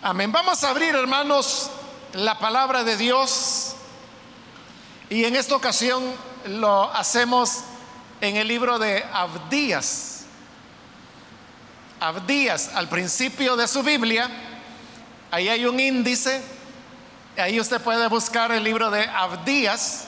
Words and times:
Amén. 0.00 0.30
Vamos 0.30 0.62
a 0.62 0.70
abrir, 0.70 0.94
hermanos, 0.94 1.70
la 2.12 2.38
palabra 2.38 2.84
de 2.84 2.96
Dios. 2.96 3.74
Y 5.10 5.24
en 5.24 5.34
esta 5.34 5.56
ocasión 5.56 6.04
lo 6.46 6.84
hacemos 6.94 7.64
en 8.20 8.36
el 8.36 8.46
libro 8.46 8.78
de 8.78 9.04
Abdías. 9.12 10.24
Abdías, 11.98 12.70
al 12.76 12.88
principio 12.88 13.56
de 13.56 13.66
su 13.66 13.82
Biblia, 13.82 14.30
ahí 15.32 15.48
hay 15.48 15.66
un 15.66 15.80
índice. 15.80 16.44
Ahí 17.36 17.58
usted 17.58 17.80
puede 17.80 18.06
buscar 18.06 18.52
el 18.52 18.62
libro 18.62 18.90
de 18.90 19.04
Abdías. 19.04 20.04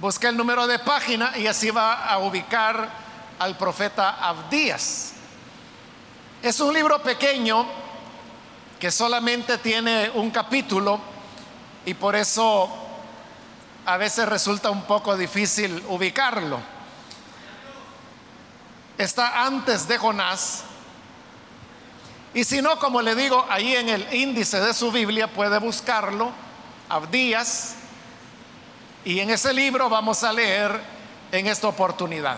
Busca 0.00 0.28
el 0.28 0.36
número 0.36 0.66
de 0.66 0.80
página 0.80 1.38
y 1.38 1.46
así 1.46 1.70
va 1.70 2.04
a 2.04 2.18
ubicar 2.18 2.90
al 3.38 3.56
profeta 3.56 4.10
Abdías. 4.10 5.13
Es 6.44 6.60
un 6.60 6.74
libro 6.74 7.02
pequeño 7.02 7.64
que 8.78 8.90
solamente 8.90 9.56
tiene 9.56 10.10
un 10.10 10.30
capítulo 10.30 11.00
y 11.86 11.94
por 11.94 12.14
eso 12.14 12.68
a 13.86 13.96
veces 13.96 14.28
resulta 14.28 14.68
un 14.68 14.82
poco 14.82 15.16
difícil 15.16 15.82
ubicarlo. 15.88 16.60
Está 18.98 19.46
antes 19.46 19.88
de 19.88 19.96
Jonás. 19.96 20.64
Y 22.34 22.44
si 22.44 22.60
no, 22.60 22.78
como 22.78 23.00
le 23.00 23.14
digo, 23.14 23.46
ahí 23.48 23.74
en 23.74 23.88
el 23.88 24.14
índice 24.14 24.60
de 24.60 24.74
su 24.74 24.92
Biblia 24.92 25.32
puede 25.32 25.58
buscarlo, 25.58 26.30
Abdías, 26.90 27.76
y 29.02 29.18
en 29.18 29.30
ese 29.30 29.54
libro 29.54 29.88
vamos 29.88 30.22
a 30.22 30.30
leer 30.30 30.78
en 31.32 31.46
esta 31.46 31.68
oportunidad. 31.68 32.36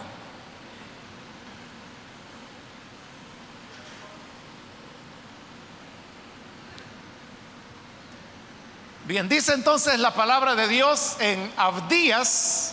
Bien, 9.06 9.28
dice 9.28 9.52
entonces 9.52 10.00
la 10.00 10.12
palabra 10.14 10.56
de 10.56 10.66
Dios 10.66 11.14
en 11.20 11.52
Abdías, 11.56 12.72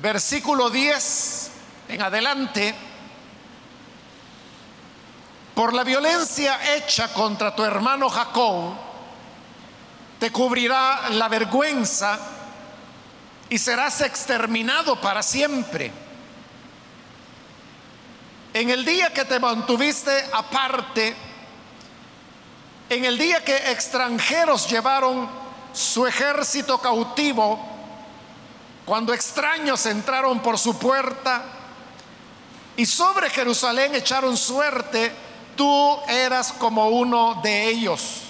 versículo 0.00 0.70
10 0.70 1.50
en 1.88 2.02
adelante. 2.02 2.72
Por 5.56 5.74
la 5.74 5.82
violencia 5.82 6.76
hecha 6.76 7.12
contra 7.12 7.52
tu 7.52 7.64
hermano 7.64 8.08
Jacob, 8.08 8.74
te 10.20 10.30
cubrirá 10.30 11.08
la 11.10 11.28
vergüenza 11.28 12.20
y 13.48 13.58
serás 13.58 14.02
exterminado 14.02 15.00
para 15.00 15.24
siempre. 15.24 15.90
En 18.54 18.70
el 18.70 18.84
día 18.84 19.12
que 19.12 19.24
te 19.24 19.40
mantuviste 19.40 20.26
aparte, 20.32 21.16
en 22.92 23.06
el 23.06 23.16
día 23.16 23.42
que 23.42 23.56
extranjeros 23.72 24.68
llevaron 24.68 25.26
su 25.72 26.06
ejército 26.06 26.78
cautivo, 26.78 27.58
cuando 28.84 29.14
extraños 29.14 29.86
entraron 29.86 30.40
por 30.40 30.58
su 30.58 30.78
puerta 30.78 31.42
y 32.76 32.84
sobre 32.84 33.30
Jerusalén 33.30 33.94
echaron 33.94 34.36
suerte, 34.36 35.10
tú 35.56 35.98
eras 36.06 36.52
como 36.52 36.88
uno 36.90 37.40
de 37.42 37.68
ellos. 37.68 38.22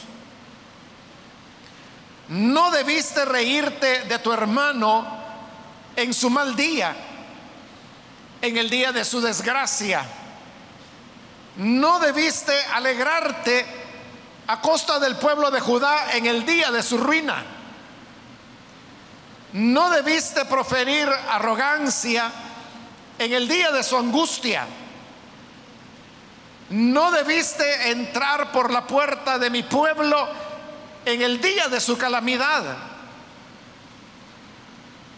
No 2.28 2.70
debiste 2.70 3.24
reírte 3.24 4.04
de 4.04 4.18
tu 4.20 4.32
hermano 4.32 5.04
en 5.96 6.14
su 6.14 6.30
mal 6.30 6.54
día, 6.54 6.94
en 8.40 8.56
el 8.56 8.70
día 8.70 8.92
de 8.92 9.04
su 9.04 9.20
desgracia. 9.20 10.06
No 11.56 11.98
debiste 11.98 12.54
alegrarte 12.72 13.81
a 14.46 14.60
costa 14.60 14.98
del 14.98 15.16
pueblo 15.16 15.50
de 15.50 15.60
Judá 15.60 16.12
en 16.12 16.26
el 16.26 16.44
día 16.44 16.70
de 16.70 16.82
su 16.82 16.98
ruina. 16.98 17.44
No 19.52 19.90
debiste 19.90 20.44
proferir 20.46 21.08
arrogancia 21.30 22.30
en 23.18 23.32
el 23.32 23.46
día 23.46 23.70
de 23.70 23.82
su 23.82 23.96
angustia. 23.96 24.66
No 26.70 27.10
debiste 27.10 27.90
entrar 27.90 28.50
por 28.50 28.70
la 28.70 28.86
puerta 28.86 29.38
de 29.38 29.50
mi 29.50 29.62
pueblo 29.62 30.26
en 31.04 31.20
el 31.20 31.40
día 31.40 31.68
de 31.68 31.80
su 31.80 31.98
calamidad. 31.98 32.62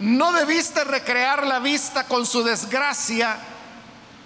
No 0.01 0.33
debiste 0.33 0.83
recrear 0.83 1.47
la 1.47 1.61
vista 1.61 2.05
con 2.05 2.27
su 2.27 2.43
desgracia 2.43 3.37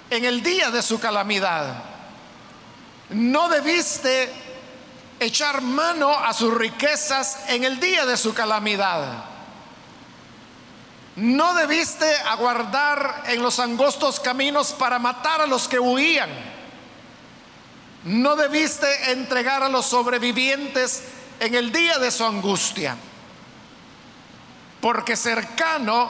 en 0.09 0.25
el 0.25 0.43
día 0.43 0.71
de 0.71 0.81
su 0.83 0.99
calamidad. 0.99 1.83
No 3.11 3.51
debiste 3.51 4.48
echar 5.21 5.63
mano 5.63 6.11
a 6.11 6.33
sus 6.33 6.55
riquezas 6.55 7.39
en 7.49 7.65
el 7.65 7.81
día 7.81 8.07
de 8.07 8.17
su 8.17 8.35
calamidad. 8.35 9.25
No 11.17 11.55
debiste 11.55 12.09
aguardar 12.29 13.25
en 13.27 13.43
los 13.43 13.59
angostos 13.59 14.21
caminos 14.21 14.73
para 14.73 14.99
matar 14.99 15.41
a 15.41 15.47
los 15.47 15.67
que 15.67 15.81
huían. 15.81 16.31
No 18.05 18.37
debiste 18.37 19.11
entregar 19.11 19.63
a 19.65 19.69
los 19.69 19.87
sobrevivientes 19.87 21.03
en 21.41 21.55
el 21.55 21.73
día 21.73 21.99
de 21.99 22.13
su 22.13 22.25
angustia. 22.25 22.97
Porque 24.81 25.17
cercano 25.17 26.09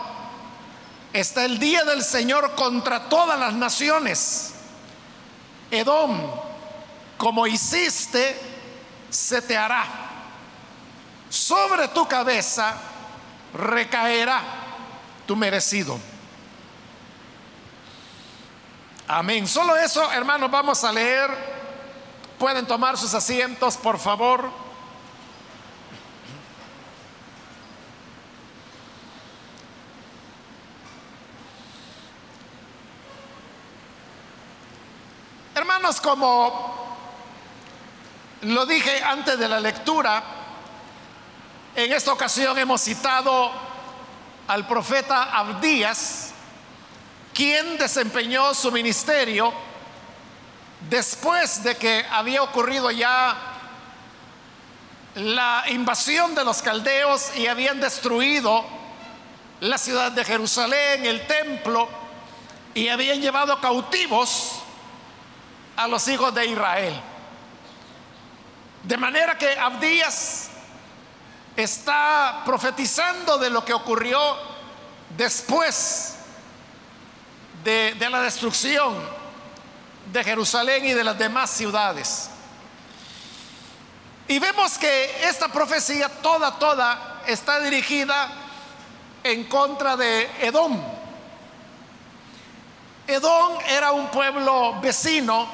está 1.14 1.46
el 1.46 1.58
día 1.58 1.84
del 1.84 2.04
Señor 2.04 2.54
contra 2.54 3.08
todas 3.08 3.38
las 3.38 3.54
naciones. 3.54 4.52
Edom, 5.70 6.20
como 7.16 7.46
hiciste, 7.46 8.38
se 9.10 9.42
te 9.42 9.56
hará. 9.56 9.84
Sobre 11.28 11.88
tu 11.88 12.06
cabeza 12.06 12.74
recaerá 13.54 14.40
tu 15.26 15.36
merecido. 15.36 15.98
Amén. 19.06 19.46
Solo 19.46 19.76
eso, 19.76 20.10
hermanos, 20.12 20.50
vamos 20.50 20.84
a 20.84 20.92
leer. 20.92 21.30
Pueden 22.38 22.66
tomar 22.66 22.96
sus 22.96 23.14
asientos, 23.14 23.76
por 23.76 23.98
favor. 23.98 24.50
Hermanos, 35.54 36.00
como 36.00 36.87
lo 38.42 38.66
dije 38.66 39.02
antes 39.02 39.38
de 39.38 39.48
la 39.48 39.60
lectura, 39.60 40.22
en 41.74 41.92
esta 41.92 42.12
ocasión 42.12 42.58
hemos 42.58 42.80
citado 42.80 43.50
al 44.46 44.66
profeta 44.66 45.24
Abdías, 45.36 46.30
quien 47.34 47.78
desempeñó 47.78 48.54
su 48.54 48.72
ministerio 48.72 49.52
después 50.88 51.62
de 51.62 51.76
que 51.76 52.04
había 52.10 52.42
ocurrido 52.42 52.90
ya 52.90 53.36
la 55.14 55.64
invasión 55.68 56.34
de 56.34 56.44
los 56.44 56.62
caldeos 56.62 57.36
y 57.36 57.46
habían 57.46 57.80
destruido 57.80 58.64
la 59.60 59.76
ciudad 59.78 60.12
de 60.12 60.24
Jerusalén, 60.24 61.04
el 61.04 61.26
templo, 61.26 61.88
y 62.74 62.88
habían 62.88 63.20
llevado 63.20 63.60
cautivos 63.60 64.60
a 65.76 65.88
los 65.88 66.06
hijos 66.06 66.32
de 66.34 66.46
Israel. 66.46 66.94
De 68.82 68.96
manera 68.96 69.36
que 69.36 69.58
Abdías 69.58 70.48
está 71.56 72.42
profetizando 72.44 73.38
de 73.38 73.50
lo 73.50 73.64
que 73.64 73.74
ocurrió 73.74 74.18
después 75.16 76.14
de, 77.64 77.94
de, 77.94 78.10
la 78.10 78.22
destrucción 78.22 78.96
de 80.12 80.24
Jerusalén 80.24 80.86
y 80.86 80.92
de 80.92 81.02
las 81.02 81.18
demás 81.18 81.50
ciudades. 81.50 82.30
Y 84.28 84.38
vemos 84.38 84.78
que 84.78 85.26
esta 85.26 85.48
profecía 85.48 86.08
toda, 86.08 86.58
toda 86.58 87.22
está 87.26 87.60
dirigida 87.60 88.30
en 89.24 89.44
contra 89.44 89.96
de 89.96 90.30
Edom. 90.40 90.80
Edom 93.06 93.58
era 93.66 93.92
un 93.92 94.08
pueblo 94.08 94.78
vecino 94.80 95.48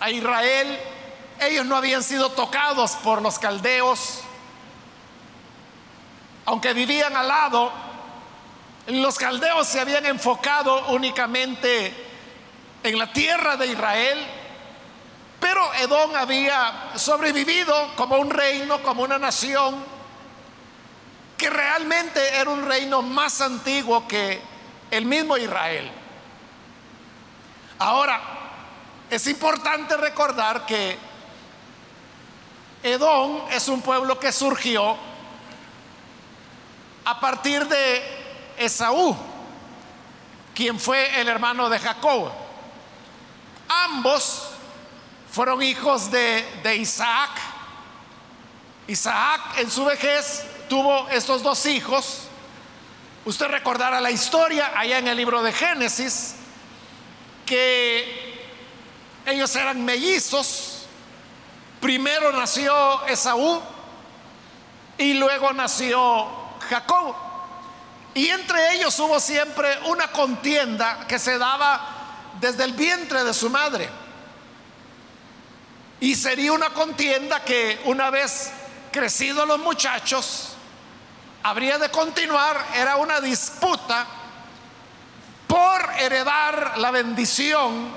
a 0.00 0.10
Israel 0.10 0.78
ellos 1.40 1.66
no 1.66 1.76
habían 1.76 2.02
sido 2.02 2.30
tocados 2.30 2.92
por 2.96 3.22
los 3.22 3.38
caldeos, 3.38 4.20
aunque 6.46 6.72
vivían 6.72 7.16
al 7.16 7.28
lado, 7.28 7.70
los 8.86 9.18
caldeos 9.18 9.66
se 9.66 9.80
habían 9.80 10.06
enfocado 10.06 10.88
únicamente 10.88 11.94
en 12.82 12.98
la 12.98 13.12
tierra 13.12 13.56
de 13.56 13.66
Israel, 13.66 14.26
pero 15.38 15.74
Edom 15.74 16.14
había 16.14 16.92
sobrevivido 16.94 17.94
como 17.96 18.16
un 18.16 18.30
reino, 18.30 18.82
como 18.82 19.02
una 19.02 19.18
nación, 19.18 19.84
que 21.36 21.50
realmente 21.50 22.36
era 22.36 22.50
un 22.50 22.66
reino 22.66 23.02
más 23.02 23.40
antiguo 23.40 24.08
que 24.08 24.40
el 24.90 25.04
mismo 25.04 25.36
Israel. 25.36 25.90
Ahora, 27.78 28.20
es 29.10 29.26
importante 29.26 29.96
recordar 29.96 30.66
que 30.66 31.07
Edom 32.82 33.42
es 33.50 33.68
un 33.68 33.82
pueblo 33.82 34.18
que 34.18 34.30
surgió 34.32 34.96
a 37.04 37.20
partir 37.20 37.66
de 37.66 38.02
Esaú, 38.58 39.16
quien 40.54 40.78
fue 40.78 41.20
el 41.20 41.28
hermano 41.28 41.68
de 41.68 41.78
Jacob. 41.78 42.30
Ambos 43.68 44.50
fueron 45.30 45.62
hijos 45.62 46.10
de, 46.10 46.44
de 46.62 46.76
Isaac. 46.76 47.30
Isaac 48.86 49.58
en 49.58 49.70
su 49.70 49.84
vejez 49.84 50.44
tuvo 50.68 51.08
estos 51.08 51.42
dos 51.42 51.66
hijos. 51.66 52.28
Usted 53.24 53.48
recordará 53.48 54.00
la 54.00 54.10
historia 54.10 54.72
allá 54.74 54.98
en 54.98 55.08
el 55.08 55.16
libro 55.16 55.42
de 55.42 55.52
Génesis, 55.52 56.36
que 57.44 58.38
ellos 59.26 59.54
eran 59.56 59.84
mellizos. 59.84 60.77
Primero 61.80 62.32
nació 62.32 63.06
Esaú 63.06 63.62
y 64.96 65.14
luego 65.14 65.52
nació 65.52 66.26
Jacob. 66.68 67.14
Y 68.14 68.28
entre 68.28 68.74
ellos 68.74 68.98
hubo 68.98 69.20
siempre 69.20 69.78
una 69.86 70.08
contienda 70.08 71.06
que 71.06 71.18
se 71.18 71.38
daba 71.38 72.34
desde 72.40 72.64
el 72.64 72.72
vientre 72.72 73.22
de 73.22 73.32
su 73.32 73.48
madre. 73.48 73.88
Y 76.00 76.14
sería 76.14 76.52
una 76.52 76.70
contienda 76.70 77.44
que 77.44 77.80
una 77.84 78.10
vez 78.10 78.50
crecidos 78.90 79.46
los 79.46 79.58
muchachos, 79.60 80.54
habría 81.42 81.78
de 81.78 81.90
continuar, 81.90 82.66
era 82.74 82.96
una 82.96 83.20
disputa 83.20 84.06
por 85.46 85.90
heredar 85.98 86.78
la 86.78 86.90
bendición 86.90 87.88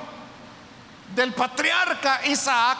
del 1.15 1.33
patriarca 1.33 2.21
Isaac 2.25 2.77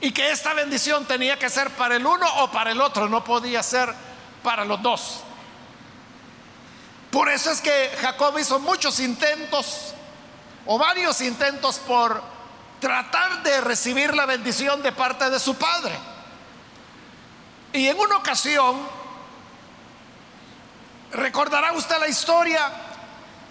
y 0.00 0.12
que 0.12 0.30
esta 0.30 0.54
bendición 0.54 1.04
tenía 1.04 1.38
que 1.38 1.50
ser 1.50 1.70
para 1.70 1.96
el 1.96 2.06
uno 2.06 2.26
o 2.42 2.50
para 2.50 2.72
el 2.72 2.80
otro, 2.80 3.08
no 3.08 3.22
podía 3.22 3.62
ser 3.62 3.94
para 4.42 4.64
los 4.64 4.80
dos. 4.82 5.20
Por 7.10 7.28
eso 7.28 7.50
es 7.50 7.60
que 7.60 7.96
Jacob 8.00 8.38
hizo 8.38 8.58
muchos 8.60 9.00
intentos 9.00 9.94
o 10.64 10.78
varios 10.78 11.20
intentos 11.20 11.78
por 11.78 12.22
tratar 12.80 13.42
de 13.42 13.60
recibir 13.60 14.14
la 14.14 14.26
bendición 14.26 14.82
de 14.82 14.92
parte 14.92 15.28
de 15.28 15.38
su 15.38 15.56
padre. 15.56 15.98
Y 17.72 17.88
en 17.88 17.98
una 17.98 18.16
ocasión, 18.16 18.80
recordará 21.12 21.72
usted 21.72 21.98
la 21.98 22.08
historia, 22.08 22.70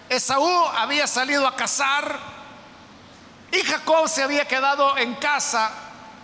Esaú 0.08 0.66
había 0.76 1.06
salido 1.06 1.46
a 1.46 1.54
cazar 1.54 2.18
y 3.52 3.60
Jacob 3.62 4.08
se 4.08 4.22
había 4.22 4.48
quedado 4.48 4.96
en 4.98 5.14
casa 5.14 5.70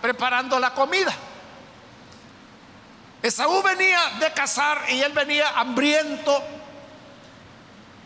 preparando 0.01 0.59
la 0.59 0.73
comida. 0.73 1.13
Esaú 3.21 3.61
venía 3.61 3.99
de 4.19 4.31
cazar 4.31 4.85
y 4.89 5.01
él 5.01 5.11
venía 5.11 5.49
hambriento 5.49 6.43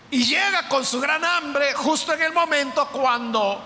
y 0.10 0.26
llega 0.26 0.68
con 0.68 0.86
su 0.86 1.00
gran 1.00 1.24
hambre 1.24 1.74
justo 1.74 2.14
en 2.14 2.22
el 2.22 2.34
momento 2.34 2.88
cuando 2.88 3.62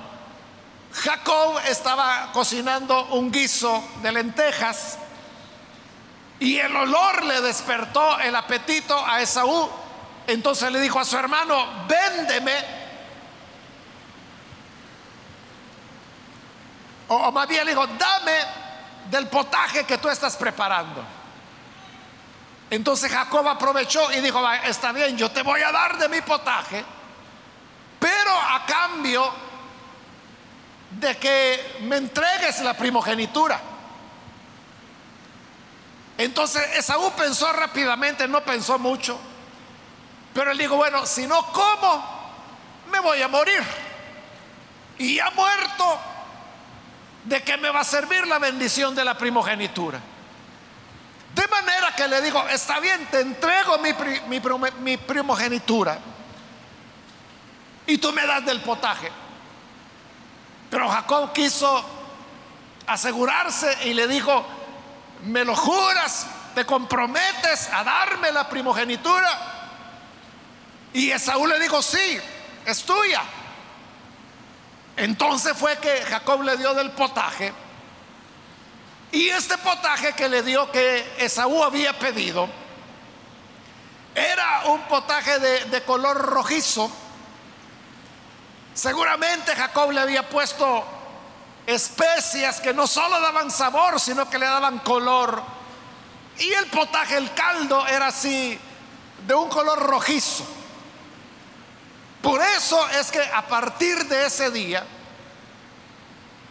Jacob 0.94 1.60
estaba 1.68 2.31
cocinando 2.31 3.06
un 3.07 3.31
guiso 3.31 3.83
de 4.01 4.12
lentejas 4.12 4.98
y 6.39 6.57
el 6.57 6.75
olor 6.75 7.24
le 7.25 7.42
despertó 7.42 8.19
el 8.19 8.36
apetito 8.36 8.98
a 9.06 9.22
Esaú. 9.22 9.69
Entonces 10.27 10.72
le 10.72 10.81
dijo 10.81 11.00
a 11.00 11.06
su 11.06 11.18
hermano, 11.18 11.86
véndeme. 11.88 12.85
O, 17.07 17.31
bien 17.48 17.66
le 17.66 17.72
dijo, 17.72 17.86
dame 17.88 18.40
del 19.10 19.28
potaje 19.28 19.84
que 19.84 19.98
tú 19.98 20.10
estás 20.10 20.36
preparando. 20.36 21.04
Entonces 22.69 23.12
Jacob 23.12 23.48
aprovechó 23.48 24.12
y 24.12 24.22
dijo, 24.22 24.42
está 24.63 24.92
bien, 24.92 25.18
yo 25.18 25.30
te 25.30 25.44
voy 25.44 25.62
a 25.62 25.72
dar 25.72 25.98
de 25.98 26.10
mi 26.10 26.22
potaje, 26.22 26.84
pero 28.00 28.31
a 28.31 28.66
cambio 28.66 29.31
de 30.90 31.18
que 31.18 31.78
me 31.81 31.98
entregues 31.98 32.62
la 32.62 32.74
primogenitura. 32.74 33.60
Entonces 36.18 36.78
Esaú 36.78 37.12
pensó 37.12 37.51
rápidamente, 37.54 38.28
no 38.28 38.42
pensó 38.42 38.80
mucho, 38.80 39.19
pero 40.34 40.51
él 40.51 40.58
dijo, 40.58 40.75
bueno, 40.75 41.06
si 41.06 41.28
no 41.28 41.46
como, 41.51 42.16
me 42.92 43.00
voy 43.00 43.22
a 43.22 43.28
morir. 43.28 43.63
Y 44.98 45.19
ha 45.19 45.30
muerto, 45.31 46.00
¿de 47.25 47.44
qué 47.44 47.57
me 47.57 47.69
va 47.69 47.81
a 47.81 47.83
servir 47.83 48.25
la 48.27 48.39
bendición 48.39 48.95
de 48.95 49.04
la 49.04 49.18
primogenitura? 49.18 50.00
De 51.33 51.48
manera 51.48 51.94
que 51.95 52.07
le 52.07 52.22
digo, 52.22 52.48
está 52.48 52.80
bien, 52.80 53.07
te 53.12 53.19
entrego 53.19 53.77
mi, 53.80 54.98
primogenitura 54.98 56.00
y 57.88 57.98
tú 57.98 58.13
me 58.13 58.25
das 58.25 58.45
del 58.45 58.62
potaje. 58.62 59.12
Pero 60.69 60.89
Jacob 60.89 61.33
quiso 61.33 61.83
asegurarse 62.88 63.77
y 63.86 63.94
le 63.94 64.07
dijo, 64.07 64.45
¿me 65.24 65.44
lo 65.44 65.56
juras? 65.56 66.27
¿Te 66.54 66.66
comprometes 66.66 67.69
a 67.74 67.83
darme 67.83 68.31
la 68.31 68.48
primogenitura? 68.48 69.30
Y 70.94 71.12
Esaú 71.12 71.45
le 71.48 71.60
dijo, 71.60 71.81
sí, 71.81 72.18
es 72.66 72.83
tuya. 72.83 73.22
Entonces 74.97 75.53
fue 75.57 75.77
que 75.77 76.01
Jacob 76.03 76.42
le 76.42 76.57
dio 76.57 76.74
del 76.74 76.92
potaje. 76.92 77.53
Y 79.12 79.30
este 79.30 79.57
potaje 79.57 80.13
que 80.13 80.30
le 80.30 80.44
dio 80.44 80.71
que 80.71 81.15
Esaú 81.18 81.63
había 81.63 81.97
pedido, 81.97 82.50
era 84.13 84.63
un 84.68 84.81
potaje 84.83 85.39
de, 85.39 85.83
color 85.83 86.18
rojizo 86.18 86.89
Seguramente 88.74 89.56
Jacob 89.56 89.92
le 89.92 90.01
había 90.01 90.27
puesto 90.27 90.86
especias 91.65 92.59
que 92.59 92.74
no 92.74 92.88
solo 92.88 93.21
daban 93.21 93.50
sabor, 93.50 94.01
sino 94.01 94.30
que 94.30 94.38
le 94.38 94.45
daban 94.45 94.80
color. 94.80 95.41
Y 96.38 96.51
el 96.51 96.65
potaje, 96.68 97.15
el 97.15 97.33
caldo, 97.33 97.88
era 97.88 98.07
así, 98.07 98.59
de 99.25 99.33
un 99.33 99.48
color 99.48 99.80
rojizo. 99.80 100.45
Por 102.25 102.42
eso 102.42 102.89
es 102.89 103.12
que 103.12 103.22
a 103.22 103.44
partir 103.44 104.04
de 104.07 104.25
ese 104.25 104.50
día, 104.50 104.83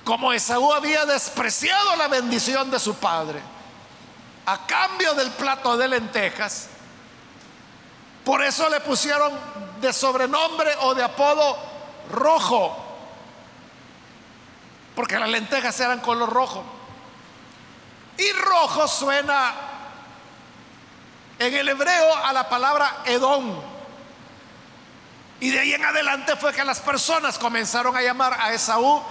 como 0.05 0.33
Esaú 0.33 0.73
había 0.73 1.05
despreciado 1.05 1.97
la 1.97 2.07
bendición 2.07 2.71
de 2.71 2.79
su 2.79 2.95
padre, 2.95 3.41
a 4.47 4.67
cambio 4.67 5.15
del 5.15 5.33
plato 5.33 5.77
de 5.77 5.89
lentejas, 5.89 6.69
por 8.25 8.41
eso 8.45 8.69
le 8.69 8.79
pusieron 8.83 9.33
de 9.81 9.93
sobrenombre 9.93 10.71
o 10.83 10.95
de 10.95 11.03
apodo 11.03 11.59
rojo, 12.09 12.77
porque 14.95 15.19
las 15.19 15.29
lentejas 15.29 15.81
eran 15.81 15.99
color 15.99 16.33
rojo. 16.33 16.63
Y 18.17 18.31
rojo 18.31 18.87
suena 18.87 19.55
en 21.37 21.53
el 21.53 21.69
hebreo 21.69 22.15
a 22.15 22.33
la 22.33 22.49
palabra 22.49 22.99
Edom. 23.07 23.74
Y 25.41 25.51
de 25.51 25.61
ahí 25.61 25.75
en 25.75 25.85
adelante 25.85 26.37
fue 26.37 26.53
que 26.53 26.65
las 26.65 26.81
personas 26.81 27.39
comenzaron 27.39 27.97
a 27.97 28.03
llamar 28.03 28.39
a 28.41 28.53
Esaú 28.53 29.03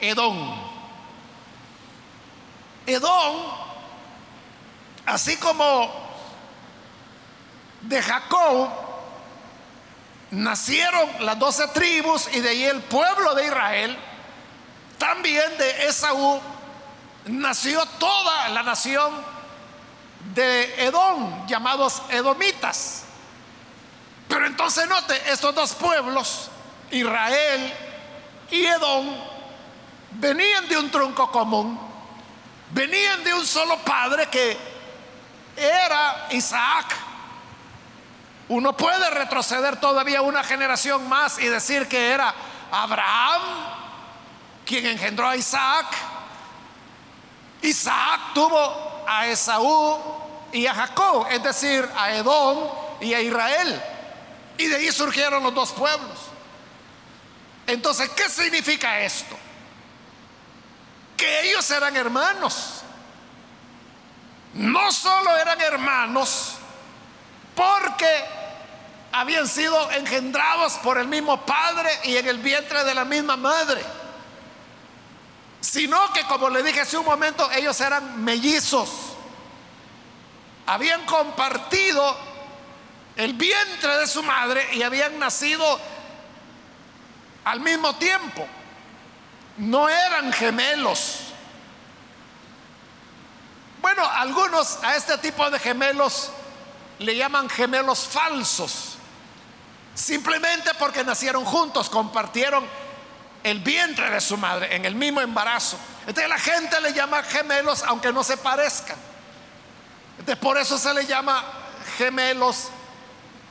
Edom. 0.00 0.72
Edom, 2.86 3.36
así 5.06 5.36
como 5.36 5.90
de 7.82 8.02
Jacob, 8.02 8.68
nacieron 10.30 11.08
las 11.20 11.38
doce 11.38 11.68
tribus 11.68 12.28
y 12.32 12.40
de 12.40 12.48
ahí 12.48 12.64
el 12.64 12.80
pueblo 12.82 13.34
de 13.34 13.46
Israel, 13.46 13.98
también 14.98 15.56
de 15.58 15.86
Esaú 15.86 16.40
nació 17.26 17.84
toda 17.98 18.48
la 18.48 18.62
nación 18.62 19.12
de 20.34 20.86
Edom, 20.86 21.46
llamados 21.46 22.02
edomitas. 22.08 23.04
Pero 24.32 24.46
entonces 24.46 24.88
note, 24.88 25.30
estos 25.30 25.54
dos 25.54 25.74
pueblos, 25.74 26.48
Israel 26.90 27.70
y 28.50 28.64
Edom, 28.64 29.14
venían 30.12 30.66
de 30.68 30.78
un 30.78 30.90
tronco 30.90 31.30
común, 31.30 31.78
venían 32.70 33.22
de 33.24 33.34
un 33.34 33.46
solo 33.46 33.76
padre 33.80 34.28
que 34.30 34.56
era 35.54 36.28
Isaac. 36.30 36.96
Uno 38.48 38.74
puede 38.74 39.10
retroceder 39.10 39.78
todavía 39.78 40.22
una 40.22 40.42
generación 40.42 41.06
más 41.10 41.38
y 41.38 41.48
decir 41.48 41.86
que 41.86 42.12
era 42.12 42.34
Abraham 42.70 43.42
quien 44.64 44.86
engendró 44.86 45.28
a 45.28 45.36
Isaac. 45.36 45.88
Isaac 47.60 48.32
tuvo 48.32 49.04
a 49.06 49.26
Esaú 49.26 49.98
y 50.52 50.66
a 50.66 50.72
Jacob, 50.72 51.26
es 51.30 51.42
decir, 51.42 51.86
a 51.94 52.12
Edom 52.14 52.66
y 52.98 53.12
a 53.12 53.20
Israel. 53.20 53.91
Y 54.62 54.68
de 54.68 54.76
ahí 54.76 54.92
surgieron 54.92 55.42
los 55.42 55.54
dos 55.54 55.72
pueblos. 55.72 56.18
Entonces, 57.66 58.08
¿qué 58.10 58.28
significa 58.28 59.00
esto? 59.00 59.36
que 61.22 61.48
ellos 61.50 61.70
eran 61.70 61.96
hermanos. 61.96 62.82
No 64.54 64.90
solo 64.90 65.36
eran 65.36 65.60
hermanos 65.60 66.54
porque 67.54 68.24
habían 69.12 69.46
sido 69.46 69.88
engendrados 69.92 70.72
por 70.82 70.98
el 70.98 71.06
mismo 71.06 71.46
padre 71.46 71.90
y 72.04 72.16
en 72.16 72.26
el 72.26 72.38
vientre 72.38 72.82
de 72.82 72.92
la 72.92 73.04
misma 73.04 73.36
madre, 73.36 73.84
sino 75.60 76.12
que 76.12 76.24
como 76.24 76.50
le 76.50 76.60
dije 76.64 76.80
hace 76.80 76.98
un 76.98 77.06
momento, 77.06 77.48
ellos 77.52 77.80
eran 77.80 78.24
mellizos. 78.24 78.90
Habían 80.66 81.06
compartido 81.06 82.16
el 83.16 83.34
vientre 83.34 83.98
de 83.98 84.06
su 84.06 84.22
madre 84.22 84.66
y 84.74 84.82
habían 84.82 85.18
nacido 85.18 85.80
al 87.44 87.60
mismo 87.60 87.94
tiempo. 87.96 88.46
No 89.58 89.88
eran 89.88 90.32
gemelos. 90.32 91.18
Bueno, 93.80 94.08
algunos 94.08 94.78
a 94.82 94.96
este 94.96 95.18
tipo 95.18 95.50
de 95.50 95.58
gemelos 95.58 96.30
le 96.98 97.16
llaman 97.16 97.50
gemelos 97.50 98.06
falsos. 98.06 98.96
Simplemente 99.94 100.70
porque 100.78 101.04
nacieron 101.04 101.44
juntos, 101.44 101.90
compartieron 101.90 102.64
el 103.42 103.58
vientre 103.58 104.08
de 104.08 104.20
su 104.20 104.36
madre 104.36 104.74
en 104.74 104.84
el 104.84 104.94
mismo 104.94 105.20
embarazo. 105.20 105.76
Entonces 106.06 106.28
la 106.28 106.38
gente 106.38 106.80
le 106.80 106.92
llama 106.94 107.22
gemelos 107.22 107.82
aunque 107.86 108.12
no 108.12 108.24
se 108.24 108.36
parezcan. 108.36 108.96
Entonces 110.18 110.36
por 110.36 110.56
eso 110.56 110.78
se 110.78 110.94
le 110.94 111.04
llama 111.04 111.44
gemelos 111.98 112.68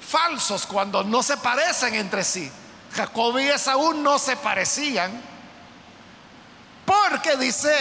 falsos 0.02 0.66
cuando 0.66 1.04
no 1.04 1.24
se 1.24 1.38
parecen 1.38 1.96
entre 1.96 2.24
sí. 2.24 2.52
Jacob 2.94 3.38
y 3.40 3.48
Esaú 3.48 3.94
no 3.94 4.20
se 4.20 4.36
parecían 4.36 5.22
porque 6.86 7.38
dice 7.38 7.74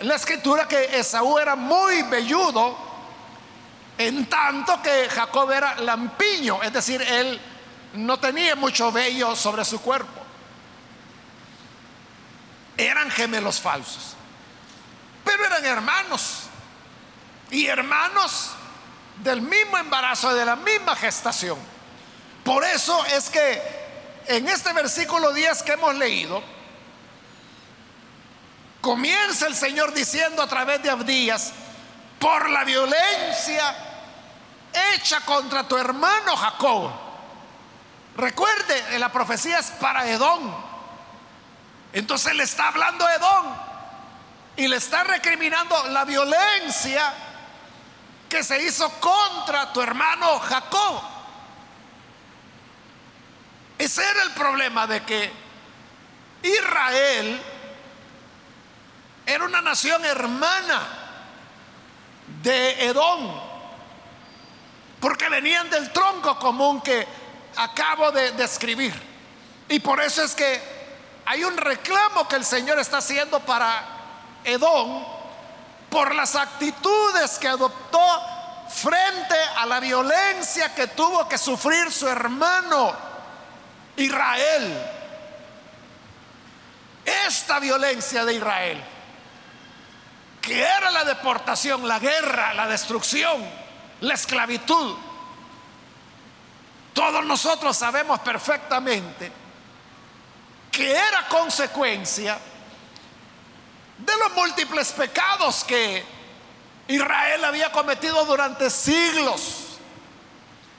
la 0.00 0.14
escritura 0.14 0.66
que 0.66 0.98
Esaú 0.98 1.38
era 1.38 1.54
muy 1.54 2.02
velludo 2.04 2.76
en 3.98 4.26
tanto 4.26 4.80
que 4.82 5.08
Jacob 5.08 5.50
era 5.50 5.76
lampiño, 5.76 6.62
es 6.62 6.72
decir, 6.72 7.00
él 7.02 7.40
no 7.94 8.18
tenía 8.18 8.56
mucho 8.56 8.90
vello 8.90 9.36
sobre 9.36 9.64
su 9.64 9.80
cuerpo. 9.80 10.22
Eran 12.76 13.10
gemelos 13.10 13.60
falsos, 13.60 14.16
pero 15.24 15.44
eran 15.44 15.64
hermanos 15.64 16.44
y 17.50 17.66
hermanos 17.66 18.50
del 19.22 19.42
mismo 19.42 19.78
embarazo, 19.78 20.34
de 20.34 20.44
la 20.44 20.56
misma 20.56 20.96
gestación. 20.96 21.58
Por 22.42 22.64
eso 22.64 23.04
es 23.06 23.30
que 23.30 23.62
en 24.26 24.48
este 24.48 24.72
versículo 24.72 25.32
10 25.32 25.62
que 25.62 25.72
hemos 25.72 25.94
leído, 25.94 26.42
comienza 28.80 29.46
el 29.46 29.54
Señor 29.54 29.94
diciendo 29.94 30.42
a 30.42 30.46
través 30.46 30.82
de 30.82 30.90
Abdías, 30.90 31.52
por 32.18 32.48
la 32.48 32.64
violencia 32.64 33.74
hecha 34.94 35.20
contra 35.20 35.66
tu 35.68 35.76
hermano 35.76 36.36
Jacob. 36.36 36.90
Recuerde, 38.16 38.98
la 38.98 39.10
profecía 39.10 39.58
es 39.58 39.70
para 39.72 40.08
Edom. 40.08 40.54
Entonces 41.92 42.34
le 42.34 42.44
está 42.44 42.68
hablando 42.68 43.06
a 43.06 43.14
Edom 43.14 43.46
y 44.56 44.68
le 44.68 44.76
está 44.76 45.04
recriminando 45.04 45.88
la 45.88 46.04
violencia 46.04 47.12
que 48.28 48.42
se 48.42 48.62
hizo 48.62 48.88
contra 49.00 49.72
tu 49.72 49.80
hermano 49.80 50.38
Jacob. 50.40 51.02
Ese 53.78 54.02
era 54.02 54.22
el 54.22 54.30
problema 54.32 54.86
de 54.86 55.02
que 55.02 55.32
Israel 56.42 57.42
era 59.26 59.44
una 59.44 59.60
nación 59.60 60.04
hermana 60.04 60.82
de 62.42 62.86
Edom, 62.86 63.40
porque 65.00 65.28
venían 65.28 65.68
del 65.70 65.92
tronco 65.92 66.38
común 66.38 66.80
que 66.80 67.06
acabo 67.56 68.12
de 68.12 68.32
describir. 68.32 68.94
Y 69.68 69.80
por 69.80 70.00
eso 70.00 70.22
es 70.22 70.34
que 70.34 70.60
hay 71.26 71.42
un 71.44 71.56
reclamo 71.56 72.28
que 72.28 72.36
el 72.36 72.44
Señor 72.44 72.78
está 72.78 72.98
haciendo 72.98 73.40
para 73.40 73.82
Edom 74.44 75.04
por 75.94 76.12
las 76.12 76.34
actitudes 76.34 77.38
que 77.38 77.46
adoptó 77.46 78.00
frente 78.68 79.36
a 79.58 79.64
la 79.64 79.78
violencia 79.78 80.74
que 80.74 80.88
tuvo 80.88 81.28
que 81.28 81.38
sufrir 81.38 81.92
su 81.92 82.08
hermano 82.08 82.92
Israel. 83.94 84.90
Esta 87.04 87.60
violencia 87.60 88.24
de 88.24 88.34
Israel, 88.34 88.82
que 90.40 90.62
era 90.62 90.90
la 90.90 91.04
deportación, 91.04 91.86
la 91.86 92.00
guerra, 92.00 92.54
la 92.54 92.66
destrucción, 92.66 93.48
la 94.00 94.14
esclavitud, 94.14 94.96
todos 96.92 97.24
nosotros 97.24 97.76
sabemos 97.76 98.18
perfectamente 98.18 99.30
que 100.72 100.90
era 100.90 101.28
consecuencia 101.28 102.36
de 102.36 102.53
los 104.12 104.32
múltiples 104.34 104.92
pecados 104.92 105.64
que 105.64 106.04
Israel 106.88 107.44
había 107.44 107.72
cometido 107.72 108.24
durante 108.24 108.68
siglos, 108.70 109.78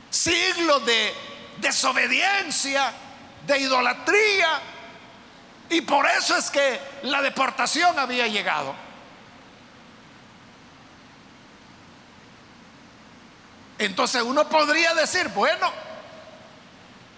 siglos 0.09 0.85
de 0.85 1.13
desobediencia, 1.57 2.91
de 3.45 3.59
idolatría, 3.59 4.61
y 5.69 5.81
por 5.81 6.05
eso 6.05 6.37
es 6.37 6.51
que 6.51 6.79
la 7.03 7.21
deportación 7.21 7.97
había 7.97 8.27
llegado. 8.27 8.75
Entonces 13.77 14.21
uno 14.21 14.47
podría 14.47 14.93
decir, 14.93 15.27
bueno, 15.29 15.71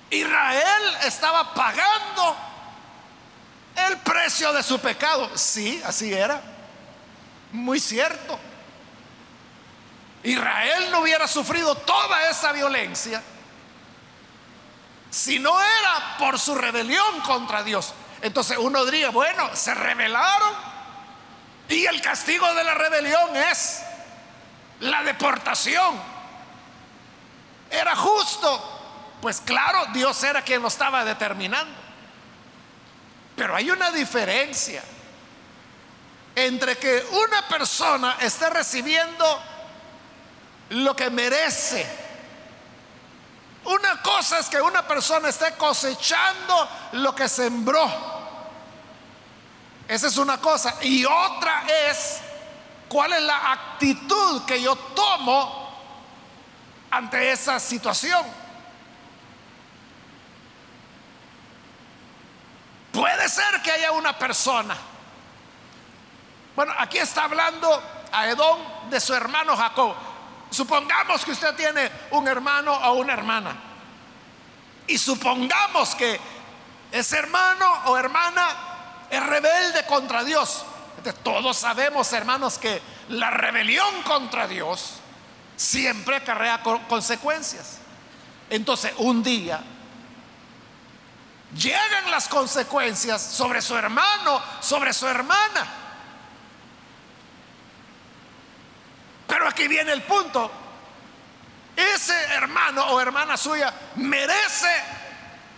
Israel 0.10 0.98
estaba 1.04 1.54
pagando 1.54 2.47
el 3.88 3.98
precio 3.98 4.52
de 4.54 4.64
su 4.64 4.80
pecado. 4.80 5.30
Sí, 5.36 5.82
así 5.86 6.14
era. 6.14 6.42
Muy 7.52 7.80
cierto. 7.80 8.40
Israel 10.24 10.90
no 10.92 11.00
hubiera 11.00 11.28
sufrido 11.28 11.76
toda 11.76 12.30
esa 12.30 12.52
violencia 12.52 13.22
si 15.10 15.40
no 15.40 15.58
era 15.60 16.18
por 16.20 16.38
su 16.40 16.54
rebelión 16.56 17.22
contra 17.22 17.64
Dios. 17.64 17.94
Entonces 18.22 18.58
uno 18.58 18.84
diría, 18.86 19.10
bueno, 19.10 19.50
se 19.56 19.74
rebelaron 19.74 20.54
y 21.70 21.86
el 21.86 22.02
castigo 22.02 22.54
de 22.54 22.64
la 22.64 22.74
rebelión 22.74 23.36
es 23.36 23.84
la 24.80 25.04
deportación. 25.04 26.00
Era 27.70 27.96
justo. 27.96 28.74
Pues 29.22 29.42
claro, 29.42 29.86
Dios 29.94 30.24
era 30.24 30.42
quien 30.42 30.62
lo 30.62 30.68
estaba 30.68 31.04
determinando. 31.04 31.87
Pero 33.38 33.56
hay 33.56 33.70
una 33.70 33.92
diferencia 33.92 34.84
entre 36.36 36.76
que 36.78 37.06
una 37.12 37.48
persona 37.48 38.18
esté 38.20 38.50
recibiendo 38.50 39.40
lo 40.70 40.96
que 40.96 41.12
merece. 41.12 41.88
Una 43.64 44.02
cosa 44.02 44.40
es 44.40 44.50
que 44.50 44.60
una 44.60 44.88
persona 44.88 45.30
esté 45.30 45.54
cosechando 45.54 46.68
lo 46.94 47.14
que 47.14 47.30
sembró. 47.30 47.88
Esa 49.88 50.08
es 50.08 50.18
una 50.18 50.42
cosa. 50.42 50.76
Y 50.82 51.06
otra 51.06 51.64
es 51.90 52.18
cuál 52.90 53.14
es 53.14 53.22
la 53.22 53.52
actitud 53.52 54.46
que 54.46 54.60
yo 54.60 54.76
tomo 54.76 55.80
ante 56.90 57.32
esa 57.32 57.60
situación. 57.60 58.47
Puede 62.98 63.30
ser 63.30 63.62
que 63.62 63.72
haya 63.72 63.92
una 63.92 64.18
persona. 64.18 64.76
Bueno, 66.56 66.74
aquí 66.80 66.98
está 66.98 67.26
hablando 67.26 67.80
a 68.12 68.28
Edom 68.28 68.58
de 68.90 69.00
su 69.00 69.14
hermano 69.14 69.56
Jacob. 69.56 69.94
Supongamos 70.50 71.24
que 71.24 71.30
usted 71.30 71.54
tiene 71.54 71.92
un 72.10 72.28
hermano 72.28 72.74
o 72.74 72.94
una 72.94 73.14
hermana. 73.14 73.56
Y 74.88 74.98
supongamos 74.98 75.94
que 75.94 76.20
ese 76.92 77.20
hermano 77.20 77.72
o 77.86 77.98
hermana 78.00 79.06
es 79.12 79.24
rebelde 79.24 79.86
contra 79.86 80.24
Dios. 80.24 80.66
todos 81.22 81.56
sabemos, 81.56 82.12
hermanos, 82.14 82.58
que 82.58 82.82
la 83.10 83.30
rebelión 83.30 84.02
contra 84.02 84.48
Dios 84.48 84.94
siempre 85.56 86.16
acarrea 86.16 86.64
consecuencias. 86.64 87.78
Entonces, 88.50 88.92
un 88.98 89.22
día 89.22 89.62
llegan 91.56 92.12
las 92.12 92.28
consecuencias 92.28 93.22
sobre 93.22 93.62
su 93.62 93.76
hermano, 93.76 94.42
sobre 94.60 94.94
su 94.94 95.08
hermana. 95.08 95.66
Pero 99.28 99.48
aquí 99.48 99.68
viene 99.68 99.92
el 99.92 100.04
punto. 100.04 100.50
Ese 101.76 102.20
hermano 102.34 102.86
o 102.88 103.00
hermana 103.00 103.38
suya 103.38 103.72
merece 103.96 104.84